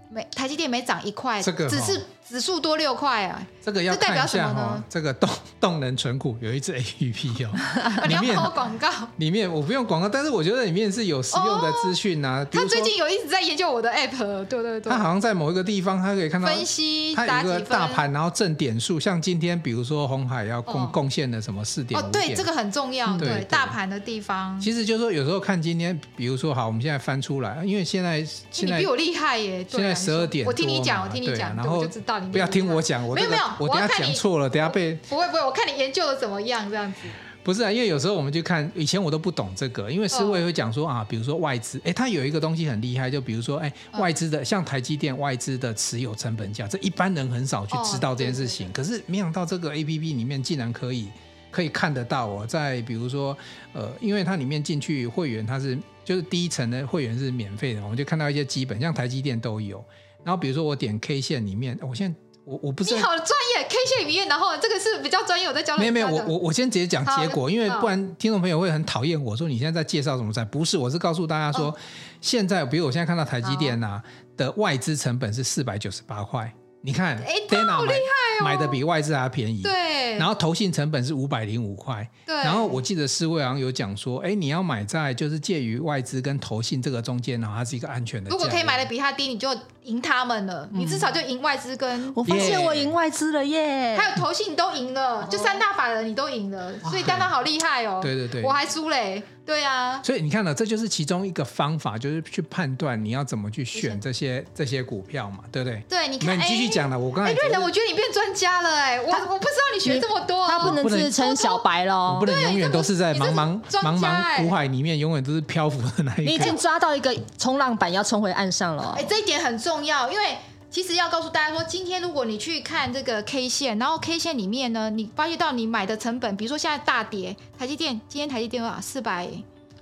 [0.09, 0.15] 次。
[0.15, 3.41] 每台积电没涨一块，这个、哦、只是指数多六块啊。
[3.61, 5.29] 这个要看一下哈，这个动
[5.61, 7.51] 动能存股有一只 A P P 哦，
[8.09, 12.47] 里面广告里面我不用广告，但是我觉得里面是有实用的资讯啊。
[12.51, 14.91] 他最近有一直在研究我的 App，对对对。
[14.91, 24.59] 他好像在某一个地方，他可以看到分析，他有一个大盘，然后挣点数，像今天比如说红海要贡贡献的什么四点，哦，对，这个很重要，对，对大盘的地方。
[24.59, 33.43] 其实就是说有时候看今天，比如说好，我们现在翻出来，因为现在现在你比我厉害耶，现在十二点，我听你讲，我听你讲，然后就知道你不要听我讲，我没有没有。
[33.59, 37.01] 我等下讲错了，等下被不会不会，我看你研究的怎么样这样子。
[37.45, 48.71] 不是啊，因为有时候我们就看，以前我都不懂这个，因为思维会讲说啊，比如说外资，哎，它有一个东西很厉害，就比如说哎，外资的像台积电外资的持有成本价，这一般人很少去知道这件事情。
[48.71, 51.09] 可是没想到这个 APP 里面竟然可以
[51.51, 53.35] 可以看得到哦，在比如说
[53.73, 59.83] 呃，因为它里面进去会员，它是就是第一层的会员是免费的，我们就看到一些基本，像台积电都有。
[60.25, 62.19] 然后比如说我点 K 线里面，我现在。
[62.49, 62.97] 我我不知道。
[62.97, 65.77] 你好专业，K 线里面，然后这个是比较专业，我在教。
[65.77, 70.43] 没有没有，我我我先直接讲结果，因为不然听众朋友会很讨厌我说你现在在介绍什么在？
[70.47, 71.77] 不是，我是告诉大家说，
[72.23, 74.01] 现在比如我现在看到台积电呐
[74.35, 76.51] 的外资成本是四百九十八块，
[76.81, 77.35] 你看，哎，
[77.69, 77.97] 好厉害
[78.41, 79.63] 哦，买的比外资还便宜。
[79.63, 79.88] 对。
[80.17, 82.35] 然后投信成本是五百零五块，对。
[82.37, 88.31] 然后我记得四位好像有讲说，哎，你要买在就是介于外资跟投信这个中间，然后它是一个安全的。
[88.31, 89.49] 如果可以买的比它低，你就
[89.83, 92.13] 赢他们了，你至少就赢外资跟。
[92.15, 93.97] 我发现我赢外资了耶！
[93.99, 98.01] 还有投信你都赢了，就三大法人你都赢了，所以丹丹好厉害哦。
[98.03, 99.23] 对对对，我还输嘞。
[99.49, 105.83] 对啊，所以你看呢，这就是其中一个方法，就是去判断你要怎么去选这些这些股票嘛，对不对？
[105.89, 106.97] 对，你看，那你继续讲了。
[106.97, 116.23] 欸、我刚才，瑞仁，我觉得你变专家了，哎，我我不知道你学这么多，他不能自称小白喽，我不能永远都是在茫茫茫茫苦海里面，永远都是漂浮的那一个。
[116.25, 118.95] 你已经抓到一个冲浪板，要冲回岸上了。
[118.99, 120.37] 哎，这一点很重要，因为。
[120.71, 129.29] 其实要告诉大家说，今天如果你去看这个 K 线，然后 K 线里面呢，你发现到你买的成本，比如说现在大跌，台积电今天台积电多少四百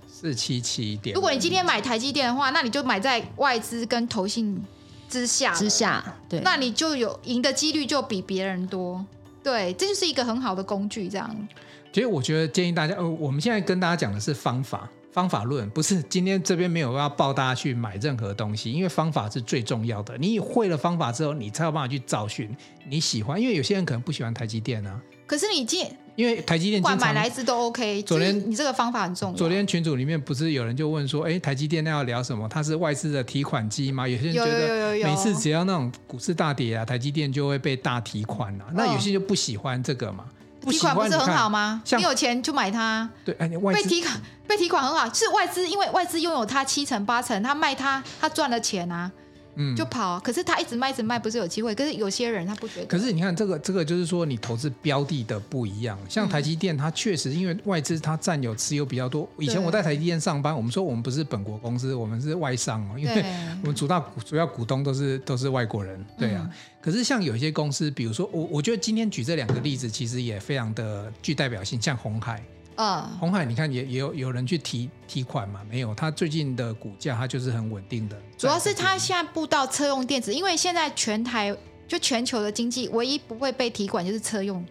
[0.07, 1.12] 四七七点。
[1.14, 4.64] 如果你今天买台积电的话，那你就买在外资跟投信
[5.09, 9.05] 之下之下，对，那你就有赢的几率就比别人多。
[9.42, 11.49] 对，这就是一个很好的工具，这样。
[11.92, 14.88] 其实我觉得建议大家，呃，我们现在跟大家讲的是方法。
[15.16, 20.14] 方法论不是今天这边没有要抱大家去买任何东西，因为方法是最重要的。
[20.18, 22.55] 你会了方法之后，你才有办法去找寻
[22.87, 23.40] 你喜欢。
[23.40, 25.00] 因为有些人可能不喜欢台积电啊。
[25.26, 28.02] 可是你进，因为台积电，不管买哪一支都 OK。
[28.02, 29.35] 昨天你这个方法很重要。
[29.35, 32.46] 昨天群组里面不是有人就问说，哎，台积电那要聊什么？
[32.46, 34.07] 它是外资的提款机吗？
[34.07, 38.66] 有些人觉得每次只要那种股市大跌啊，台积电就会被大提款啊。
[38.74, 40.26] 那有些人就不喜欢这个嘛。
[40.70, 41.83] 提款不是很好吗？
[41.96, 43.09] 你有钱就买它。
[43.24, 49.11] 对，哎，外资被提款被提款很好，是外资，因为外资拥有它七成八成，他卖它，他赚了钱啊。
[49.57, 51.75] 嗯，就跑，可是他一直卖，一直卖，不是有机会？
[51.75, 52.87] 可是有些人他不觉得。
[52.87, 55.99] 可是你看这个，这个就是说你投资标的的不一样。
[56.09, 59.29] 像台积电，它确实因为外资它占有持有比较多。
[59.38, 63.25] 以前我在台积电上班，我们说我们不是本国公司，我们是外商哦，因为
[63.62, 66.49] 我们主大主要股东都是都是外国人，对啊。
[66.81, 72.42] 可是像有一些公司，比如说我，我觉得今天举这两个例子，其实也非常的具代表性，像红海。
[72.76, 75.60] 啊，鸿、uh, 海，你看也也有有人去提提款嘛？
[75.68, 78.16] 没有，它最近的股价它就是很稳定的。
[78.36, 81.56] 主要是它现在步到车用电子，因为现在全台
[81.88, 84.64] 就全球的经济唯一不会被提款就是车用，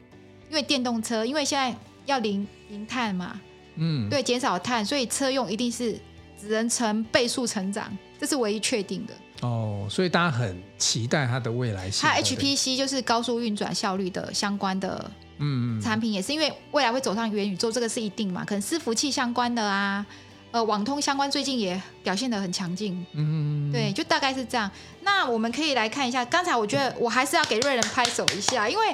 [0.50, 3.42] 因为电动车，因为现在要零零碳嘛，
[3.76, 6.00] 嗯，对，减少碳，所以车用一定是
[6.40, 9.14] 只能成倍数成长，这是唯一确定的。
[9.42, 12.08] 哦，所以大家很期待它的未来性。
[12.08, 15.10] 它 HPC 就是高速运转效率的相关的。
[15.38, 18.46] 嗯，产品也是因为未来会走上元宇宙，这个是一定嘛？
[18.46, 20.06] 可能伺服器相关的啊，
[20.52, 23.06] 呃，网通相关最近也表现的很强劲。
[23.14, 24.72] 嗯，对，就大概是这样。
[25.02, 28.86] 那我们可以来看一下，刚才我觉得我还是要给瑞仁拍手一下，因为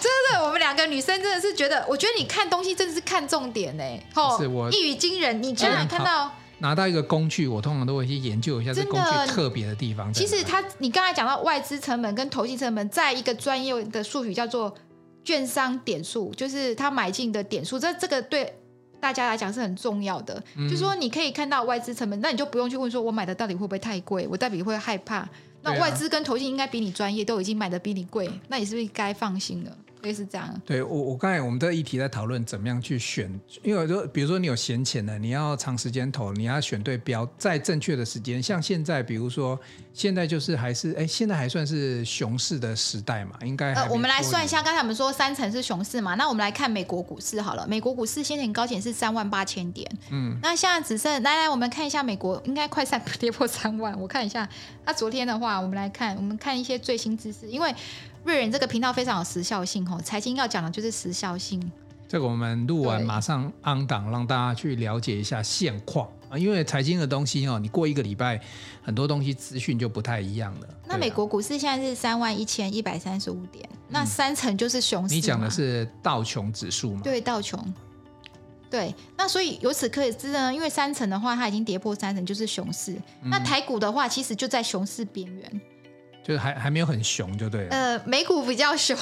[0.00, 3.84] 真的，我们两个女生真的是觉得，我觉得你看东西真的是看重点呢。
[4.16, 5.40] 哦，是我一语惊人。
[5.40, 10.12] 你刚才看到拿到一个工具，我通常都会去研究一下这工具特别的地方。
[10.12, 14.74] 其实它，你刚才讲到外资成本跟投机成本，在一个专业的术语叫做。
[15.24, 18.52] 券商点数就是他买进的点数，这这个对
[18.98, 20.42] 大家来讲是很重要的。
[20.56, 24.26] 嗯、就是说你可以看到外资成本，那你就不用去问说，我买的到底会不会太贵？
[24.28, 25.28] 我到底会害怕？
[25.62, 29.76] 那外资跟投信应该比你专业，都已经买的比你贵，那你是不是该放心了？
[30.02, 33.30] 类似这样，对我我刚才我们这个议题在讨论怎么样去选，
[33.62, 38.42] 因为说比如说你有闲钱的，你要长时间投，你要选对标，在正确的时间。
[38.42, 39.58] 像现在，比如说
[39.92, 43.74] 现在就是还是哎，现在还算是熊市的时代嘛，应该。
[43.74, 54.48] 呃，我们来算一下，刚才我们说三成是熊市嘛，那我们来看美国股市好了，美国股市先前高点是三万八千点，嗯，那现在只剩来来，我们看一下美国应该快三 跌破三万，我看一下，
[54.84, 57.74] 那昨天的话，我们来看，我们看一些最新知识，因为。
[58.24, 61.60] 瑞仁这个频道非常有时效性哦，财经要讲的就是时效性。
[62.06, 66.36] 这个我们录完马上 on 档，让大家去了解一下现况啊。
[66.36, 68.40] 因为财经的东西哦，你过一个礼拜，
[68.82, 70.68] 很多东西资讯就不太一样了。
[70.86, 75.14] 那美国股市现在是三万一千一百三十五点，那三成就是熊市。
[75.14, 77.00] 你讲的是道琼指数吗？
[77.04, 77.72] 对，道琼。
[78.68, 82.96] 对，那所以由此可以知呢，因为三成的话，它已经跌破三成，就是熊市。
[83.22, 85.60] 那台股的话，其实就在熊市边缘。
[86.30, 87.70] 就是还还没有很熊，就对了。
[87.70, 88.96] 呃，美股比较熊，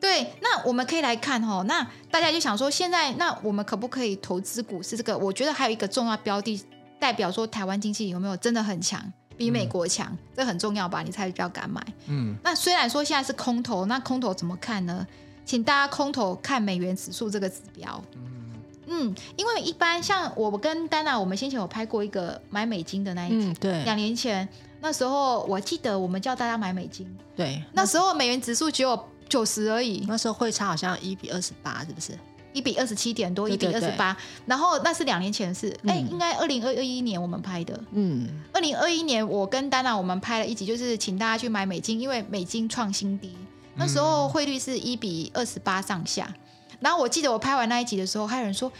[0.00, 0.26] 对。
[0.40, 4.96] 那我们可以来看哦，那大家就想说，现在那我们可不可以投资股市？
[4.96, 6.60] 这个我觉得还有一个重要标的，
[6.98, 9.00] 代表说台湾经济有没有真的很强，
[9.36, 11.02] 比美国强，嗯、这很重要吧？
[11.02, 11.80] 你才比较敢买。
[12.08, 12.34] 嗯。
[12.42, 15.06] 那虽然说现在是空头，那空头怎么看呢？
[15.44, 18.02] 请大家空头看美元指数这个指标。
[18.16, 18.52] 嗯，
[18.88, 19.14] 嗯。
[19.36, 24.48] 因为一般像我跟丹娜，我们先前有拍过一个买美金的那一集，嗯、对，两年前。
[24.80, 30.04] 那时候我记得我们叫大家买美金，对，那时候美元指数只有九十而已。
[30.08, 32.18] 那时候汇差好像一比二十八，是不是？
[32.52, 34.16] 一比二十七点多，一比二十八。
[34.46, 37.78] 然后那是两年前的事，哎、嗯，应该二零二一年我们拍的。
[37.92, 43.36] 嗯，二零二一年我跟丹娜我们拍了一集，就是请大家去买美金，因为美金创新低。
[43.76, 46.32] 那时候汇率是一比二十八上下。
[46.80, 48.72] 然后我记得我拍完那一集的时候，还有人说。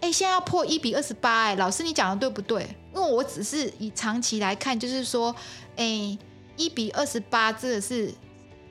[0.00, 2.68] 哎，现在要破一比二十八，哎，老师你讲的对不对？
[2.94, 5.34] 因为我只是以长期来看，就是说，
[5.76, 6.16] 哎，
[6.56, 8.12] 一比二十八，这个是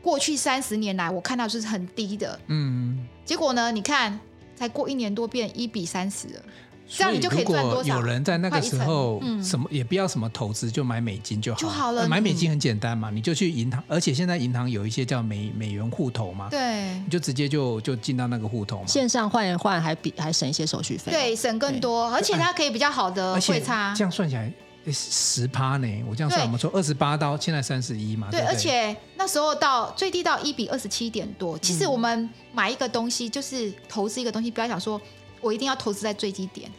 [0.02, 3.08] 过去三十年来我看到就是很低的，嗯。
[3.26, 4.20] 结果呢，你看，
[4.56, 6.42] 才过一年多变一比三十了。
[6.88, 7.96] 这样你就可以赚多少？
[7.96, 12.08] 有人在那个时候，什么也不要什么投资，就买美金就好，就好了。
[12.08, 18.88] 买美金很简单嘛，你就去银行，而且现在银行有一些叫美美元户头嘛，对，你就直接就就进到那个户头嘛。
[18.88, 23.93] 线上换一换还比还省一些手续费，对，省更多，而且它可以比较好的汇差。
[23.96, 24.52] 这样算起来
[24.91, 25.88] 十趴呢？
[26.08, 28.28] 我这样算，我们说二十八到现在三十一嘛。
[28.30, 31.58] 对，而且那时候到最低到一比二十七点多。
[31.58, 35.02] 其实我们买一个东西就是投资一个东西，不要想说。
[35.44, 36.72] 我一定要投资在最低点，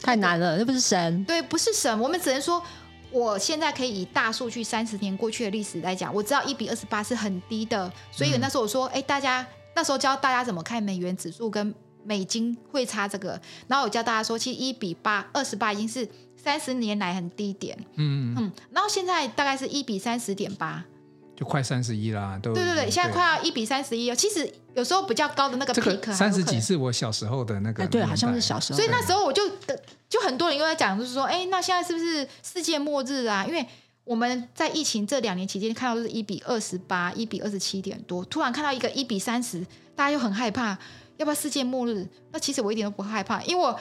[0.00, 1.24] 太难了，那不是神。
[1.24, 2.60] 对，不是神，我们只能说，
[3.10, 20.84] 我现在可以以大数据三十年过去的历史来讲，我知道一比二十八是很低的，所以那时候我说，哎、嗯，大家那时候教大家怎么看美元指数跟美金汇差这个，然后我教大家说，其实一比八二十八已经是三十年来很低点，嗯嗯，然后现在大概是一比三十点八。
[21.40, 24.14] 就快三十一啦，都对对对，现在快要一比三十一哦。
[24.14, 28.76] 其实有时候比较高的那个 peak 三十几是我小时候的那个，对，好像是小时候。
[28.76, 29.48] 所以那时候我就
[30.06, 33.46] 就很多人又在讲，就是说，哎，那现在是不是世界末日啊？
[33.46, 33.66] 因为
[34.04, 40.76] 我们在疫情这两年期间看到的是一比二十八，一比二十七点多，突然看到一个一比三十，大家又很害怕，
[41.16, 42.06] 要不要世界末日？
[42.32, 43.80] 那其实我一点都不害怕，因为我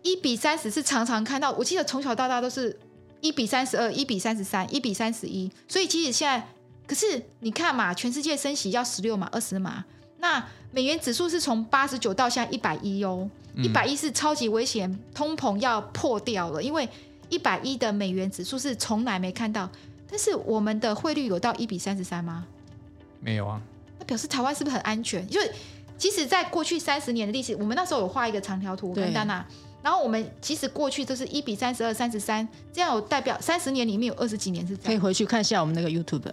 [0.00, 2.80] 一比三十是常常看到，我记得从小到大都是。
[3.26, 6.46] 一比三十二，一比三十三，一比三十一，所以其实现在，
[6.86, 9.84] 可是你看嘛，全世界升息要十六码、二十码，
[10.18, 16.88] 那美元指数是从八十九到现在一百一哦，一百一是超级危险，通膨要破掉了，因为
[17.28, 19.68] 一百一的美元指数是从来没看到，
[20.08, 22.46] 但是我们的汇率有到一比三十三吗？
[23.18, 23.60] 没有啊，
[23.98, 25.26] 那表示台湾是不是很安全？
[25.32, 25.50] 因为
[25.98, 29.44] 其实，在过去三十年的历史，我们那时候有画一个长条图，跟丹娜。
[29.86, 34.86] 然后我们其实过去都是一比三十二、三十三，这样有代表三十年里面有二十几年是这样。
[34.88, 36.24] 可以回去看一下我们那个 YouTube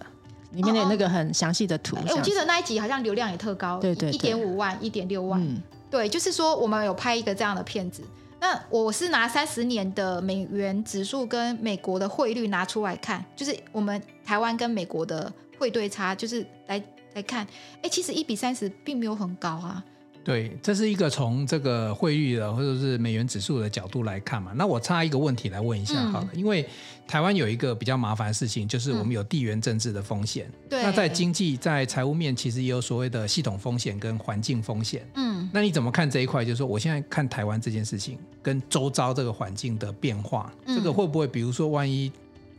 [0.50, 1.94] 里面的那个很详细的图。
[1.98, 5.40] 哎、哦，我记得那一集好像流量也特高，对对，一点五万、一点六万。
[5.40, 8.02] 嗯，对，就是说我们有拍一个这样的片子。
[8.40, 16.82] 那我是拿三十年的美元指数跟美国的汇率拿出来看，就是我们台湾跟美国的汇兑差，就是来
[17.14, 17.46] 来看。
[17.82, 19.84] 哎，其实一比三十并没有很高啊。
[20.24, 24.52] 对，这是一个从这个汇率的或者是美元指数的角度来看嘛。
[24.56, 26.66] 那我插一个问题来问一下好了，嗯、因为
[27.06, 30.50] 台湾有一个比较麻烦的事情，就是我们有地缘政治的风险。
[30.68, 30.84] 对、嗯。
[30.84, 35.06] 那在经济、在财务面，其实也有所谓的系统风险跟环境风险。
[35.14, 35.48] 嗯。
[35.52, 36.42] 那你怎么看这一块？
[36.42, 42.10] 就是说，我现在看台湾这件事情跟周遭这个环境的变化，嗯、这个会不会，比如说，万一？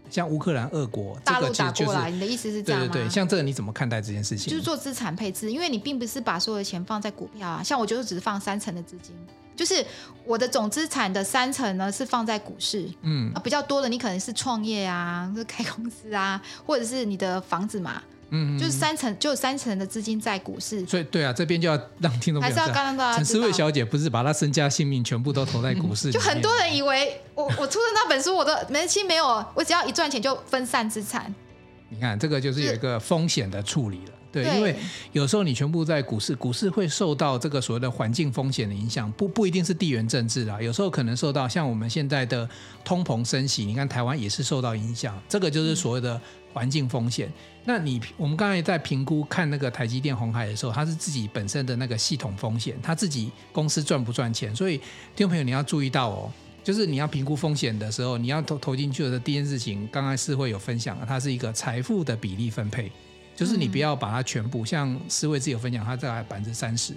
[0.10, 2.88] 像乌克兰、俄国，大陆打过来，你的意思是这样吗？
[2.88, 4.52] 对对对，像这个你怎么看待这件事情？
[4.52, 7.64] 就是做资产配置，因为你并不是把所有的钱放在股票啊。
[7.64, 9.16] 像我就是只是放三成的资金，
[9.56, 9.86] 就是
[10.26, 18.02] 我的总资产的三成呢是放在股市，嗯，啊比较多的你可能是创业啊，是开公司啊，或者是你的房子嘛。
[18.32, 20.86] 嗯，就是三成，就三成的资金在股市。
[20.86, 31.34] 所以，对啊，这边就要让听众还是要刚刚的陈思慧小姐不是把她身家性命全部都投在股市， 就很多人以为我我出的那本书，我都没期没有，我只要一赚钱就分散资产。
[31.90, 34.12] 你看，这个就是有一个风险的处理了。
[34.44, 34.76] 对，因为
[35.14, 42.48] 有时候你全部在股市，股市会受到这个所谓的环境风险的影响，不不一定是地缘政治啦，有时候可能受到像我们现在的
[42.84, 46.20] 通膨升息，你看台湾也是受到影响，这个就是所谓的
[46.52, 47.32] 环境风险。
[47.64, 54.78] 那你我们刚才在评估看那个台积电、红海的时候，它是自己本身的那个系统风险，它自己公司赚不赚钱，所以
[55.16, 56.30] 听众朋友你要注意到哦。
[56.64, 62.92] 就是你要评估风险的时候，你要投投进去的第一件事情，刚才是会有分享的，它是一个财富的比例分配，
[63.36, 66.94] 就是你不要把它全部，嗯、像思维自己有分享，它在百分之三十。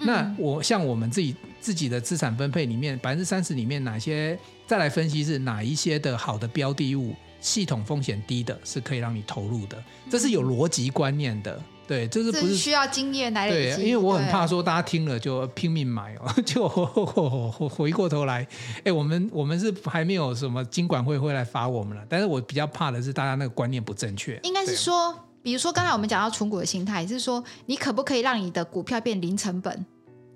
[0.00, 11.60] 那我像我们自己自己的资产分配里面，百分之三十里面哪些再来分析是哪一些的好的标的物，系统风险低的，是可以让你投入的，这是有逻辑观念的。
[11.88, 13.76] 对，这是不是，是需要经验来累积？
[13.76, 18.44] 对，因为我很怕说大家听了就拼命买哦， 就回过头来，
[18.82, 22.04] 哎，我们我们是还没有什么金管会会来罚我们了。
[22.08, 24.36] 但是我比较怕的是大家那个观念不正确。
[24.42, 25.14] 应该是说，
[25.46, 29.86] 比如说刚才我们讲到存股的心态，是说你可不可以让你的股票变零成本？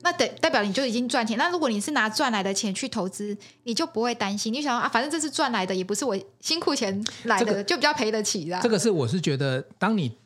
[0.02, 1.36] 那代代表你就已经赚钱。
[1.36, 4.52] 那如果你是拿赚来的钱去投资，你就不会担心。
[4.52, 8.60] 你想说啊，反正这是赚来的，也不是我辛苦钱来的，这个、就比较赔得起啦。
[8.62, 10.16] 这个是我是觉得，当你。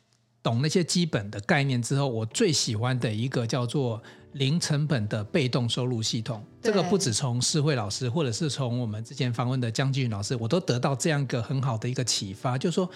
[0.43, 3.99] 懂那些基本的概念之后，我最喜欢的一个叫做
[4.33, 6.45] 零成本的被动收入系统。
[6.61, 12.87] 这个不止从诗慧老师，或者是从我们之前访问的江继云老师，我都得到这样一个很好的一个启发，就是说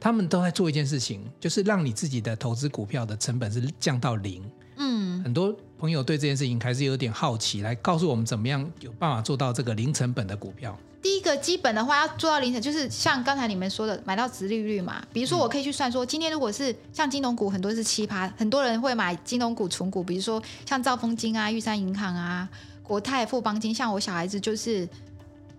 [0.00, 4.42] 他们都在做一件事情，就是让你自己的投资股票的成本是降到零。
[4.76, 10.76] 嗯，很多朋友对这件事情还是有点好奇，来告诉我们怎么样有办法做到这个零成本的股票。
[11.02, 15.02] 第一个基本的话要做到零成，就是像刚才你们说的，买到殖利率嘛。
[15.12, 22.48] 比如说，我可以去算说，今天如果是像金融股，很多是七趴，很多人会买金融股存股，比如说像兆丰金啊、玉山银行啊、
[22.82, 24.86] 国泰富邦金，像我小孩子就是，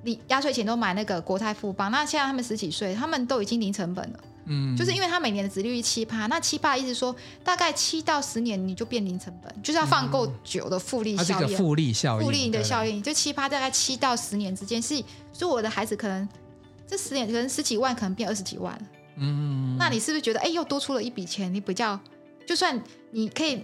[0.04, 4.20] 你压岁钱都买那个国泰富邦，那现在他们十几岁，他们都已经零成本了。
[4.46, 11.58] 嗯，就是因为他每年的殖利率七趴，那七趴意思说大概七到十年你就变零成本，就是要放够久的复利效应。
[11.58, 14.96] 复利效应，复利的效应，就七趴大概七到十年之间，是
[15.32, 16.28] 所以我的孩子可能
[16.88, 18.78] 这十年可能十几万，可能变二十几万。
[19.18, 21.54] 嗯，那你是不是觉得哎，又多出了一笔钱？
[21.54, 22.00] 你比较
[22.46, 23.64] 就算你可以。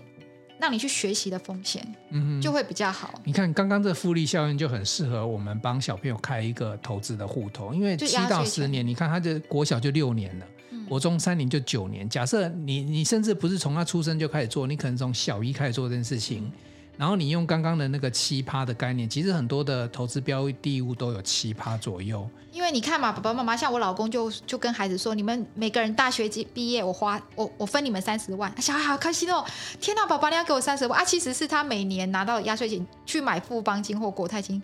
[0.60, 3.13] 让你去学习的风险，嗯，就会比较好。
[3.24, 10.57] 你看，刚刚这复利效应就很适合我们帮小朋友开一个投资的户头，因为七到十年，你看他的国小就六年了，嗯、
[10.88, 12.10] 国中三年就九年。
[12.10, 16.43] 假设你你甚至不是从他出生就开始做，你可能从小一开始做这件事情。
[16.43, 16.51] 嗯
[16.97, 22.27] 然后你用刚刚的那个七趴的概念，其实很多的投资标的物都有七趴左右。
[22.51, 29.45] 因为你看嘛，爸爸妈妈像我老公就就跟孩子说，你们每个人大学毕毕业，我花我我分你们三十万，小孩好开心哦！
[29.80, 31.06] 天哪，爸爸你要给我三十万啊！
[31.06, 34.60] 其实是他每年拿到压岁钱去买富邦金或国泰金，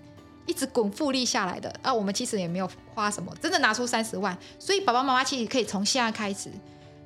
[0.45, 1.93] 一直滚复利下来的啊。
[1.93, 6.49] 我们其实也没有花什么，真的拿出三十万，所以爸爸妈妈其实可以从现在开始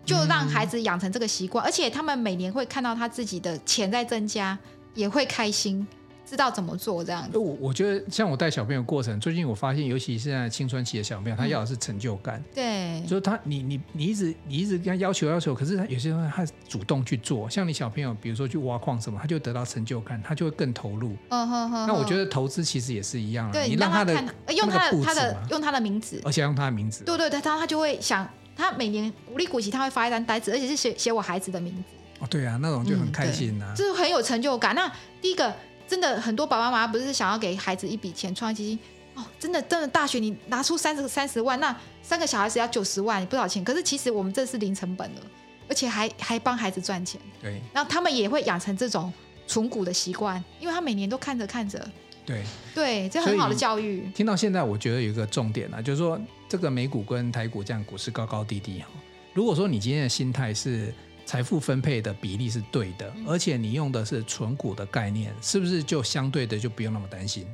[0.06, 4.58] 就让孩子养成这个习惯，而且他们每年会看到他自己的钱在增加。
[4.96, 5.88] 也会开心，
[6.28, 7.38] 知道怎么做这样子。
[7.38, 12.38] 我我觉得像我带小朋友过程，最近我发现，尤其是现在青春期的小朋友，他要的是成就感。
[12.40, 17.50] 嗯、对，就是他，你你你一直你一直跟他要求要求，可是他有些时候他主动去做。
[17.50, 21.16] 像你小朋友，比如说去挖矿什么，他就得到成就感，他就会更投入。
[21.30, 21.88] 嗯哼哼。
[21.88, 24.14] 那我觉得投资其实也是一样，对，你让他的
[24.56, 27.04] 用他的他的用他的名字，而且用他的名字。
[27.06, 31.84] 对对对，他他就会想，他每年股利股息他会发一张单子，而且是写写我孩子的名字。
[32.20, 34.74] 哦，对啊，那种就很开心呐、啊，嗯、就是很有成就感。
[34.74, 35.54] 那第一个，
[35.88, 38.80] 真的很多爸爸妈妈不是想要给孩子一笔钱创基金
[39.16, 43.64] 哦，真的真的大学你拿出三十三十万，那三个小孩子要九十万，不少钱。
[43.64, 45.22] 可是其实我们这是零成本的，
[45.70, 47.20] 而且还还帮孩子赚钱。
[47.42, 49.12] 对，然后他们也会养成这种
[49.48, 51.90] 存股的习惯，因为他每年都看着看着。
[52.26, 52.44] 对
[52.76, 54.08] 对，这很好的教育。
[54.14, 56.20] 听到现在，我觉得有一个重点啊，就是说
[56.50, 58.88] 这个美股跟台股这样股市高高低低哈。
[59.34, 60.94] 如果说你今天的心态是。
[61.28, 67.46] 财富分配的比例是对的，而且你用的是存股的概念，是不是就相对的就不用那么担心？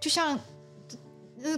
[0.00, 0.40] 就像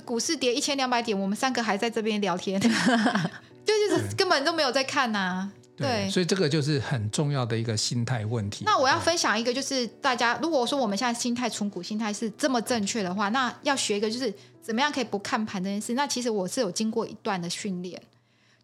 [0.04, 8.64] 股市跌一千两百点，我们三个还在这边聊天， 就就是根本都没有在看呐、对，所以这个就是很重要的一个心态问题。
[8.64, 15.94] 那我要分享一个，就是大家如果说我们现在心态存股心态是这么正确的话，那要学一个就是怎么样可以不看盘这件事。
[15.94, 18.02] 那其实我是有经过一段的训练。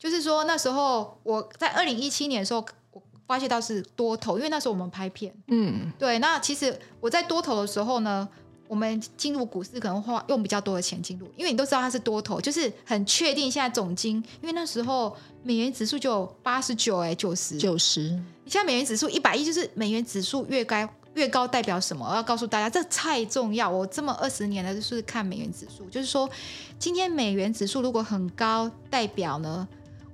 [0.03, 6.19] 就是说，那时候我在二零一七年的时候，我发现到是多头，因为那时候我们拍片，嗯，对。
[6.19, 8.29] 那其实我在多头的时候呢，
[8.67, 18.01] 我们进入股市可能花用比较多的钱进入，因为你都知道它是多头，就是很确定现在总金，因为那时候美元指数就八十九哎九十九十，
[18.43, 22.05] 你现在美元指数一百一，就是美元指数越高越高代表什么？
[22.11, 23.71] 我要告诉大家，这太重要。
[23.71, 26.29] 我这么二十年来就是看美元指数，就是说
[26.77, 29.69] 今天美元指数如果很高，代表呢？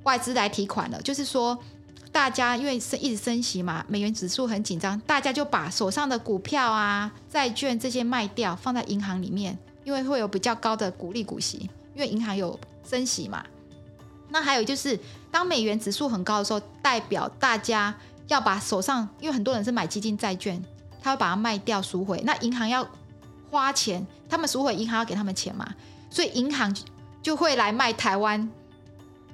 [0.05, 1.59] 外资来提款了，就是说，
[2.11, 12.59] 大家因为升一直升息嘛，美元指数很紧张，大家就把手上的股票啊、债券这些卖掉，放在银行里面，因为会有比较高的股利股息，因为银行有
[12.89, 13.45] 升息嘛。
[14.31, 14.99] 那还有就是，
[15.31, 17.95] 当美元指数很高的时候，代表大家
[18.29, 20.63] 要把手上，因为很多人是买基金债券，
[21.03, 22.87] 他会把它卖掉赎回，那银行要
[23.51, 25.67] 花钱，他们赎回银行要给他们钱嘛，
[26.11, 26.75] 所以银行
[27.23, 28.51] 就会来卖台湾。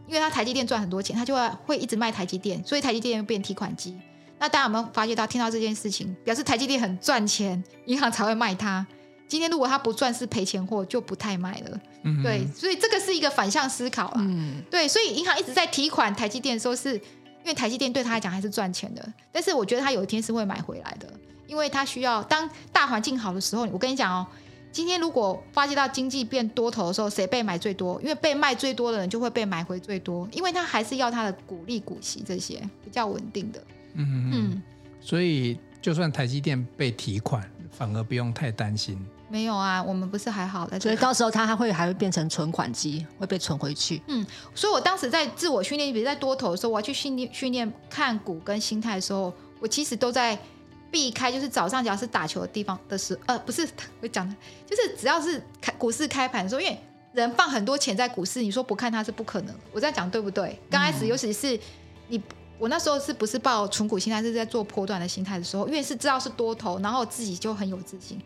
[0.07, 3.99] 因为他台积电赚很多钱，他就会会一直卖台积电，所以台积电变提款机。
[4.39, 8.87] 那大家有没有发觉到，听到这件事情，表示台积电很赚钱，银行才会卖它。
[9.27, 11.81] 今天如果它不赚是赔钱货，就不太卖了。
[12.03, 14.17] 嗯、对，所以这个是一个反向思考啊。
[14.19, 19.13] 嗯、对，所以银行一直在提款台积电，说是因为台积电对他来讲还是赚钱的。
[19.33, 21.09] 但是我觉得他有一天是会买回来的，
[21.47, 24.27] 因为他需要当大环境好的时候，我跟你讲哦。
[24.75, 28.01] 今天如果发现到经济变多头的时候，谁被买最多？
[28.03, 33.63] 因为被卖最多的人就会被买回最多，因为他还是要他的股利股息这些比较稳定的。
[33.93, 34.63] 嗯嗯嗯。
[35.01, 38.99] 所以就算台积电被提款，反而不用太担心。
[39.29, 40.81] 没有啊，我们不是还好的。
[40.81, 44.03] 所以到时候它还会还会变成存款机，会被存回去。
[44.09, 44.27] 嗯，
[44.57, 50.37] 所以我当时在自我训练，比如在多头的时候，我要去训练训练看股跟心态的时候，我其实都在。
[50.95, 53.69] 避开就是早上只要是打球的地方的时候，呃，不是
[54.01, 54.33] 我讲的，
[54.65, 56.79] 就是只要是开股市开盘的时候，因为
[57.13, 59.53] 人放很多钱在股市，你说不看它是不可能。
[59.73, 60.57] 我在讲对不对？
[60.71, 61.59] 刚开始，尤其是
[62.07, 62.23] 你，
[62.61, 68.23] 我那时候是不是抱存股心态，是在做波段的心态的时候，因为是知道是多头，然后自己就很有自信，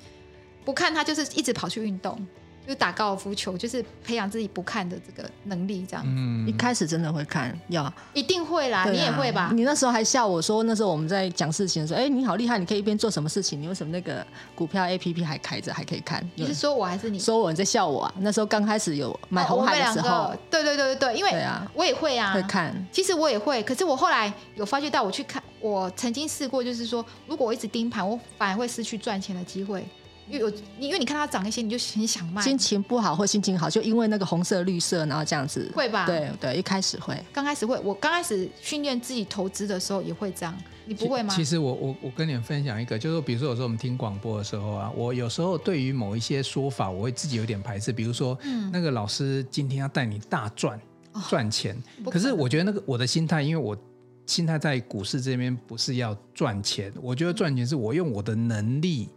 [0.63, 2.27] 不看它就是一直跑去运动，
[2.69, 6.05] 就打高尔夫球，就是培养自己不看的这个能力，这样。
[6.07, 9.51] 嗯，一开始真的会看，要一定会啦，啊、你也会吧？
[9.55, 13.59] 你那时候还笑我说，那时候我们在讲事情的时候，哎，你好厉害，你可以一边做什么事情？
[13.61, 14.23] 你为什么那个
[14.55, 16.23] 股票 APP 还开着，还可以看？
[16.35, 17.19] 你是说我还是你？
[17.19, 18.15] 说我你在笑我啊？
[18.19, 21.33] 那时候刚开始有买红海的时候，哦、对对对对对，因为
[21.73, 22.75] 我也会啊，会看。
[22.93, 29.87] 其实我也会，可是我后来有发觉到，我去看，我曾经试过，就是说，如果我一直盯盘，我反而会失去赚钱的机会。
[30.31, 32.43] 因为有你，因为你看它涨一些，你就很想卖。
[32.43, 35.71] 心情不好或心情好，就因为那个红色、绿色，然后这样子。
[35.75, 36.07] 会吧？
[36.07, 37.19] 对对，一开始会。
[37.33, 40.55] 刚开始会，我刚开始训练自己投资的时候也会这样。
[40.85, 41.35] 你不会吗？
[41.35, 47.93] 其实我我我跟你们分享一个，就是比如说有时候我们听广播的时候啊，我有时候对于某一些说法，我会自己有点排斥。
[47.93, 50.81] 比如说，嗯，那个老师今天要带你大赚
[51.29, 53.77] 赚钱，哦，可是我觉得那个我的心态，因为我
[54.25, 59.11] 心态在股市这边不是要赚钱，我觉得赚钱是我用我的能力。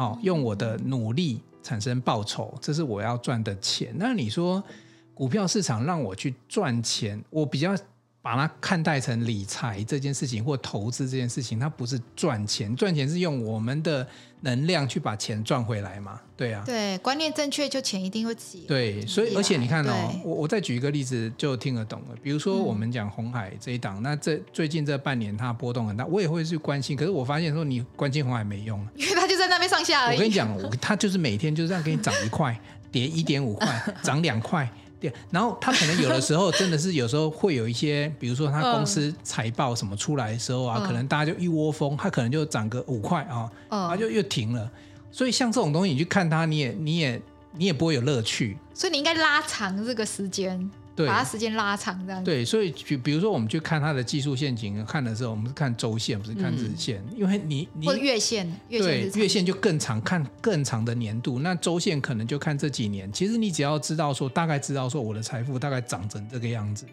[0.00, 3.94] 哦，用我的努力产生报酬，这是我要赚的钱。
[3.98, 4.64] 那你说
[5.12, 7.76] 股票市场让我去赚钱，我比较
[8.22, 14.06] 把它看待成理财这件事情或投资这件事情，它不是赚钱，赚钱是用我们的。
[14.42, 16.18] 能量去把钱赚回来嘛？
[16.34, 18.64] 对啊，对，观念正确，就钱一定会自己。
[18.66, 22.16] 对，所以而且你看哦，我我再举一个例子就听得懂了。
[22.22, 26.96] 比如说我们讲红海这一档，嗯、那这最近这半年它波动很大，我也会去关心。
[26.96, 30.16] 可是我发现说你关心红海没用， 因为它就在那边上下而已。
[30.16, 30.50] 我跟你讲，
[30.80, 32.58] 它就是每天就这样给你涨一块，
[32.90, 34.66] 跌一点五块， 涨两块。
[35.00, 44.70] 对，然后他可能有的时候真的是有时候会有一些， 比如说他公司财报什么出来的时候啊，嗯、可能大家就一窝蜂，他可能就涨个五块啊，他、嗯、就又停了。
[45.10, 47.20] 所以像这种东西，你去看它，你也你也
[47.56, 48.56] 你也不会有乐趣。
[48.74, 50.70] 所以你应该拉长这个时间。
[51.00, 52.30] 对，把它时间拉长这样子。
[52.30, 61.38] 对，所以比比如说，我们去看它的技术陷阱，看的时候，我们是看周线，不是看日线，嗯、因为你你或月线，月线对月线就更长，看更长的年度。
[61.38, 63.10] 那周线可能就看这几年。
[63.12, 66.84] 其实你只要知道说，大概知道说我的财富大概长成这个样子，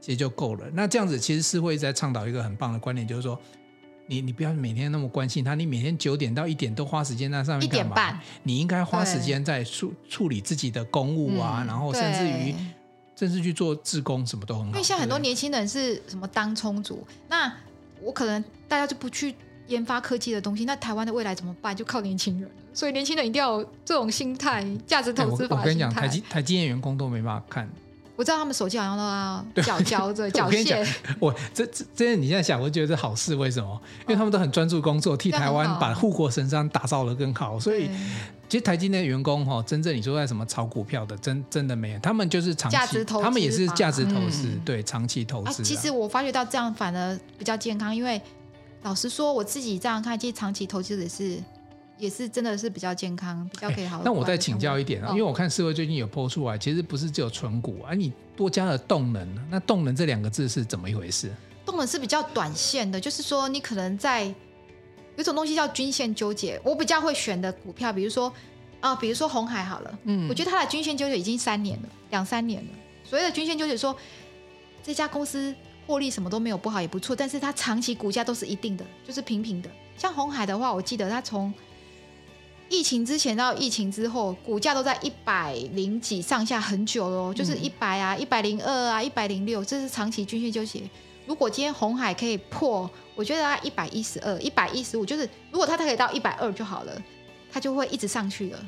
[0.00, 0.66] 其实就够了。
[0.74, 3.40] 那这样子其实是会在倡导一个很棒的观念，就是说，
[4.06, 7.84] 你你不要每天那么关心它，你每天九点到一点都花时间在上面干嘛？
[7.84, 12.54] 一点半，你应该花时间在处处理自己的公务啊，嗯、然后甚至于。
[13.22, 14.70] 甚至去做志工，什么都很好。
[14.70, 17.52] 因为现在很多年轻人是什么当充足，那
[18.00, 19.32] 我可能大家就不去
[19.68, 21.76] 研发科技的东西，那台湾的未来怎么办？
[21.76, 22.50] 就靠年轻人。
[22.74, 25.60] 所以年轻人一定要有这种心态，价值投资法。
[25.60, 27.70] 我跟你讲，台积台积电员工都没办法看。
[28.14, 30.86] 我知道他们手机好像都要缴交着 缴械。
[31.18, 33.34] 我这这这，你现在想，我觉得是好事。
[33.34, 33.80] 为什么？
[34.02, 37.58] 因为他们都很专注工作，替台湾把护国神山打造得更好。
[37.58, 37.88] 所以，
[38.48, 41.98] 其实台积电的员工哈，真正你说在什么炒股票的，真真的没有。
[42.00, 45.64] 他们就是长期，他们也是价值投资，嗯、对长期投资、啊。
[45.64, 48.20] 其实我发觉到这样反而比较健康，因为
[48.82, 51.42] 老实说，我自己这样看，其实长期投资也是。
[52.02, 54.02] 也是真的是比较健康，比较可以好。
[54.04, 59.48] 那、欸、我再请教一点啊，因为我看社会最近有 po 出来，其实不是只有存股啊，你多加了动能。
[59.48, 61.30] 那动能这两个字是怎么一回事？
[61.64, 64.24] 动能是比较短线的，就是说你可能在
[65.16, 66.60] 有种东西叫均线纠结。
[66.64, 68.32] 我比较会选的股票，比如说
[68.80, 72.70] 啊，比如说红海好了，嗯，我觉得它的均线纠结已经三年了，两三年了。
[73.04, 73.96] 所谓的均线纠结说，
[74.82, 75.54] 这家公司
[75.86, 79.70] 获利什么都没有不好也不错，但是它长期股价都是一定的，就是平平的。
[79.96, 81.54] 像红海的话，我记得它从
[82.72, 90.80] 疫情之前到疫情之后，股价都在一百零几上下很久了，哦，就是一百啊、一百零二啊、一百零六，这是长期均线纠结。
[91.26, 97.02] 如果今天红海可以破，我觉得它一百一十二、一百一十五，就是如果它它可以到一百二就好了，
[97.52, 98.66] 它就会一直上去了，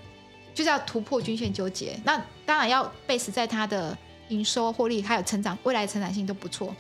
[0.55, 1.99] 就是要突破均线纠结。
[2.05, 3.97] 那当然要 base 在它的
[4.29, 6.77] 营收、获利还有成长，未来成长性都不错。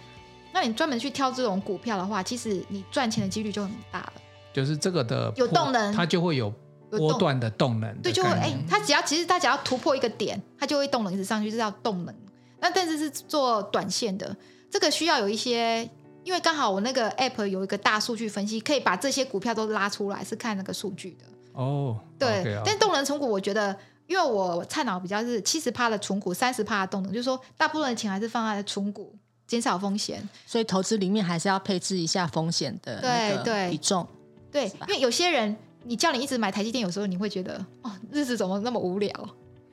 [0.53, 4.12] 那你专门去挑这种股票的话，其实你赚钱的几率就很大了。
[4.53, 6.53] 就是这个的有动能，它就会有。
[6.99, 12.15] 波段的动能的，对，就会哎，它只要其实它只要突破一个点，它就会动能一直上去，这叫动能。
[12.61, 14.35] 那但是是做短线的，
[14.71, 15.87] 这个需要有一些，
[16.23, 21.27] 因为刚好我那个 app 有一个大数据分析，可以把这些股票都拉出来，是看那个数据的。
[21.53, 22.29] 哦，对。
[22.43, 22.63] Okay, okay.
[22.65, 23.77] 但动能存股，我觉得，
[24.07, 29.15] 因为我菜脑比较是七十趴的存股，三十趴的动能，就是说大部分的钱还是放在存股，
[29.47, 30.27] 减少风险。
[30.47, 34.07] 所以投资里面还是要配置一下风险的对对比重。
[34.51, 35.55] 对，对，因为有些人。
[35.85, 39.11] 你叫你一直买台积电，有时候你会觉得哦，日子怎么那么无聊？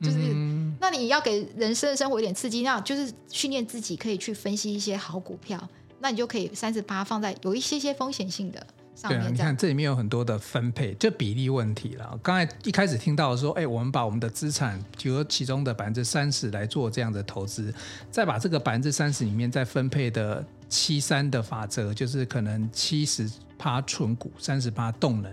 [0.00, 5.68] 就是，嗯、那你要给人生的生活一点刺激，那就是训练自己可以去分析一些好股票，
[6.00, 9.20] 那你就可以三十八放在有一些些风险性的上面。
[9.20, 12.18] 对啊，你看这里面有很多的分配，就比例问题了。
[12.20, 17.72] 刚才一开始听到说，哎，我们把我们的资产，比如其中的百分之三十来做这样的投资，
[18.10, 25.32] 再把这个百分之三十里面再分配的七三的法则，就是可能七十趴存股，三十趴动能。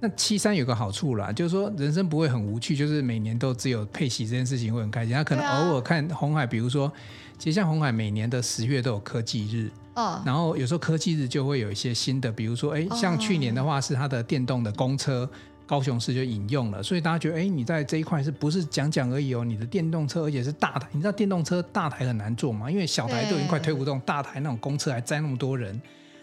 [0.00, 5.14] 那七三有个好处啦，就是说人生不会很无趣，就是每年都只有配息这件事情会很开心。
[5.14, 6.90] 他可能偶尔看红海，比如说，
[7.38, 15.28] 其实像红海每年的十月都有科技日，哦，然后有时候科技日就会有一些新的，比如说，哎，像去年的话是它的电动的公车。
[15.66, 19.44] 高雄市就引用了，所以大家觉得，哎，你在这一块是不是讲讲而已哦？
[19.44, 22.68] 你的电动车，而且是大台，你知道电动车大台很难做吗？
[22.68, 25.80] 因为小台都已经快推不动，大台那种公车还载那么多人。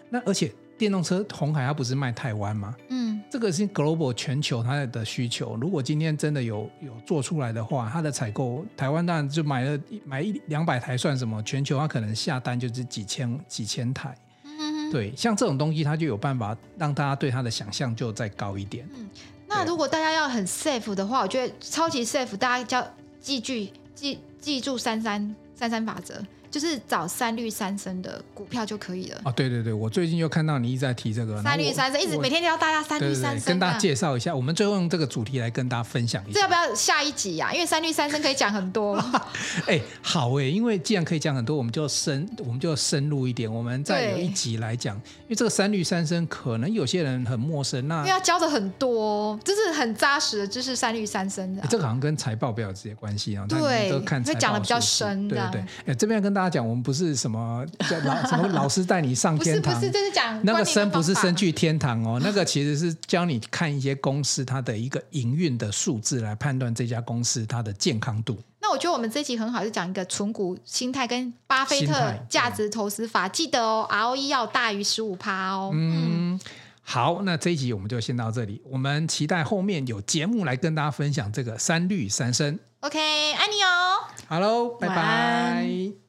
[0.09, 2.75] 那而且电动车红海它不是卖台湾吗？
[2.89, 5.55] 嗯，这个是 global 全球它的需求。
[5.57, 11.41] 如果今天真的有有做出来的话，它的采购台湾当然就买了买一两百台算什么？
[11.43, 14.15] 全球它可能下单就是几千几千台。
[14.43, 18.87] 嗯，对，像这种东西，它就有办法让大家对它的想象就再高一点。
[18.95, 19.09] 嗯。
[19.47, 23.53] 那如果大家要很 safe 的话，我觉得超级 safe，大家要记住
[23.95, 26.21] 记记住三三三三法则。
[26.57, 29.21] 就是找三绿三升的股票就可以了。
[29.25, 34.35] 哦，对对对，我最近又看到你一直在提这个三绿三升，一直每天都要大家三绿三升，跟大家介绍一下。
[34.35, 36.33] 我们最后用这个主题来跟大家分享一下。
[36.33, 37.53] 这要不要下一集呀、啊？
[37.53, 38.95] 因为三绿三升可以讲很多。
[39.67, 43.51] 哎，好哎，因为既然可以讲很多，我们就深我们就深入一点。
[43.51, 47.87] 我们再有一集来讲，因为这个三绿三升可能有些人很陌生。
[47.87, 50.75] 那因为要教的很多，就是很扎实的知识。
[50.75, 53.45] 三绿三升的，这个好像跟财报比较有直接关系啊。
[53.49, 55.27] 对，都看会讲的比较深。
[55.27, 68.37] 对对对，哎，这边跟大家讲，我们不是什么叫老什么老师带你上天堂，不是不是，就是讲那个生不是生去天堂哦， 那个其实是教你看一些公司它的一个营运的数字来判断这家公司它的健康度。
[68.59, 75.71] 那我觉得我们这一集很好，是讲一个存股心态跟巴菲特价值投资法，记得哦，ROE 要大于十五趴哦。
[75.73, 76.37] 嗯，
[76.81, 82.59] 好，那这一集我们就先到这里，我们期待后面有节目来跟大家分享这个三绿三升。
[82.81, 84.03] OK，爱你哦。
[84.27, 86.06] Hello，拜拜。